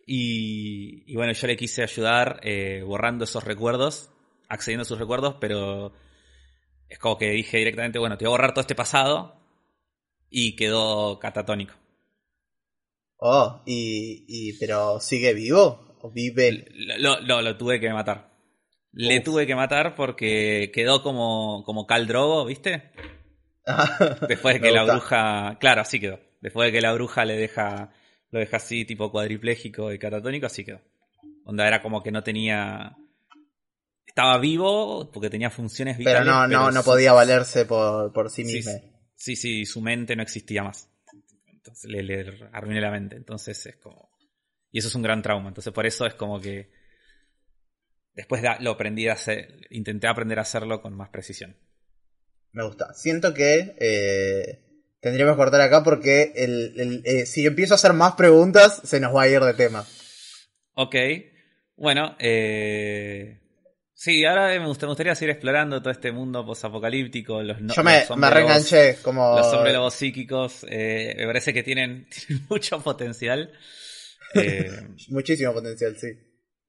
[0.07, 4.09] Y, y bueno, yo le quise ayudar eh, borrando esos recuerdos,
[4.49, 5.93] accediendo a sus recuerdos, pero
[6.89, 9.35] es como que dije directamente, bueno, te voy a borrar todo este pasado
[10.31, 11.75] y quedó catatónico.
[13.17, 16.65] Oh, y, y pero sigue vivo o vive.
[16.97, 18.31] Lo, lo- lo- tuve que matar.
[18.93, 19.23] Le Uf.
[19.23, 22.91] tuve que matar porque quedó como, como Cal Drogo, ¿viste?
[24.27, 25.57] Después de que la bruja.
[25.59, 26.19] Claro, así quedó.
[26.41, 27.93] Después de que la bruja le deja.
[28.31, 30.81] Lo deja así, tipo cuadripléjico y catatónico, así quedó.
[31.45, 32.95] Onda era como que no tenía.
[34.05, 36.27] Estaba vivo porque tenía funciones Pero vitales.
[36.27, 38.71] no, no, no podía valerse por, por sí Sí, mismo.
[39.15, 40.89] Sí, sí, su mente no existía más.
[41.47, 43.15] Entonces le, le arruiné la mente.
[43.15, 44.09] Entonces es como.
[44.71, 45.49] Y eso es un gran trauma.
[45.49, 46.71] Entonces por eso es como que.
[48.13, 49.67] Después de- lo aprendí a hacer.
[49.69, 51.55] Intenté aprender a hacerlo con más precisión.
[52.53, 52.93] Me gusta.
[52.93, 54.65] Siento que eh,
[55.01, 58.99] tendríamos que cortar acá porque el, el- eh, si empiezo a hacer más preguntas, se
[58.99, 59.85] nos va a ir de tema.
[60.75, 60.95] Ok.
[61.75, 63.39] Bueno, eh.
[63.93, 67.43] Sí, ahora me gust- me gustaría seguir explorando todo este mundo posapocalíptico.
[67.43, 69.35] Los, no- Yo me, los me reenganché como...
[69.37, 70.65] Los hombres lobos psíquicos.
[70.69, 73.51] eh, me parece que tienen, tienen mucho potencial.
[74.33, 76.07] Eh, Muchísimo potencial, sí.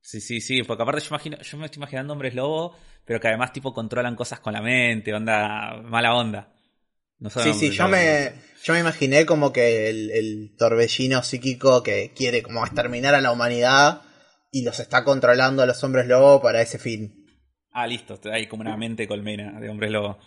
[0.00, 3.28] Sí, sí, sí, porque aparte yo, imagino, yo me estoy imaginando hombres lobo pero que
[3.28, 6.52] además tipo controlan cosas con la mente, onda, mala onda.
[7.22, 8.32] No sí, sí, yo me,
[8.64, 13.30] yo me imaginé como que el, el torbellino psíquico que quiere como exterminar a la
[13.30, 14.02] humanidad
[14.50, 17.24] y los está controlando a los hombres lobo para ese fin.
[17.70, 20.18] Ah, listo, hay como una mente colmena de hombres lobo.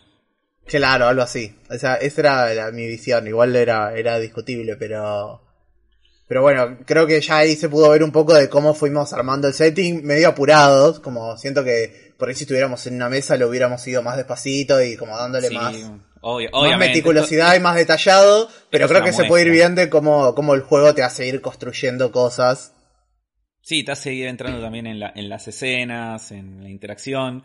[0.65, 1.53] Claro, algo así.
[1.69, 3.27] O sea, esa era mi visión.
[3.27, 5.41] Igual era, era discutible, pero.
[6.27, 9.49] Pero bueno, creo que ya ahí se pudo ver un poco de cómo fuimos armando
[9.49, 13.47] el setting, medio apurados, como siento que por ahí si estuviéramos en una mesa lo
[13.47, 15.75] hubiéramos ido más despacito y como dándole más,
[16.51, 20.61] más meticulosidad y más detallado, pero creo que se puede ir viendo cómo, cómo el
[20.61, 22.73] juego te hace ir construyendo cosas.
[23.61, 27.43] Sí, te hace ir entrando también en, la, en las escenas, en la interacción.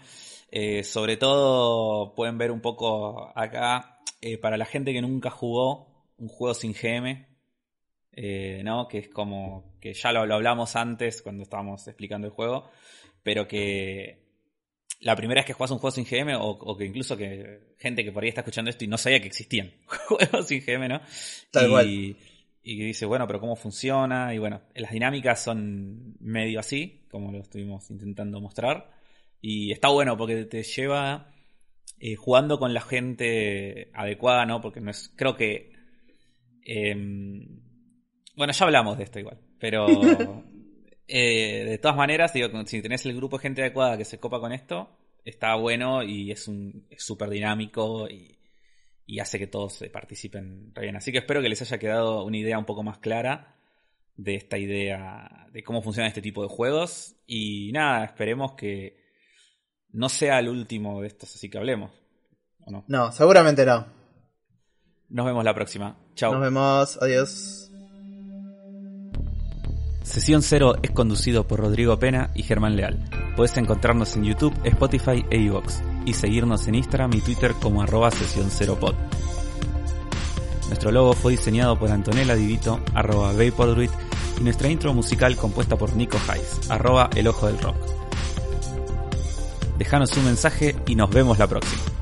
[0.51, 6.05] Eh, sobre todo pueden ver un poco acá, eh, para la gente que nunca jugó
[6.19, 7.27] un juego sin GM,
[8.13, 8.89] eh, ¿no?
[8.89, 12.69] Que es como que ya lo, hablamos antes cuando estábamos explicando el juego,
[13.23, 14.30] pero que
[15.01, 18.13] la primera vez que juegas un juego sin GM, o, que incluso que gente que
[18.13, 21.01] por ahí está escuchando esto y no sabía que existían juegos sin GM, ¿no?
[21.85, 22.17] y,
[22.63, 24.35] y dice, bueno, pero ¿cómo funciona?
[24.35, 28.91] Y bueno, las dinámicas son medio así, como lo estuvimos intentando mostrar.
[29.41, 31.33] Y está bueno porque te lleva
[31.99, 34.61] eh, jugando con la gente adecuada, ¿no?
[34.61, 35.73] Porque no es, creo que...
[36.63, 37.61] Em,
[38.37, 39.87] bueno, ya hablamos de esto igual, pero
[41.13, 44.39] eh, de todas maneras, digo, si tenés el grupo de gente adecuada que se copa
[44.39, 44.89] con esto,
[45.25, 48.39] está bueno y es un súper dinámico y,
[49.07, 50.97] y, hace que todos participen bien.
[50.97, 53.57] Así que espero que les haya quedado una idea un poco más clara
[54.17, 57.17] de esta idea de cómo funciona este tipo de juegos.
[57.27, 59.01] Y nada, esperemos que
[59.93, 61.91] no sea el último de estos, así que hablemos.
[62.67, 62.85] ¿o no?
[62.87, 63.87] no, seguramente no.
[65.09, 65.97] Nos vemos la próxima.
[66.15, 66.33] Chao.
[66.33, 66.99] Nos vemos.
[67.03, 67.70] Adiós.
[70.03, 72.99] Sesión Cero es conducido por Rodrigo Pena y Germán Leal.
[73.37, 78.11] Puedes encontrarnos en YouTube, Spotify e iVoox y seguirnos en Instagram y Twitter como arroba
[78.11, 78.95] Sesión Cero Pod.
[80.69, 83.91] Nuestro logo fue diseñado por Antonella Divito, arroba Vapordruid,
[84.39, 87.77] y nuestra intro musical compuesta por Nico Hayes, arroba El Ojo del Rock.
[89.79, 92.00] Dejanos un mensaje y nos vemos la próxima.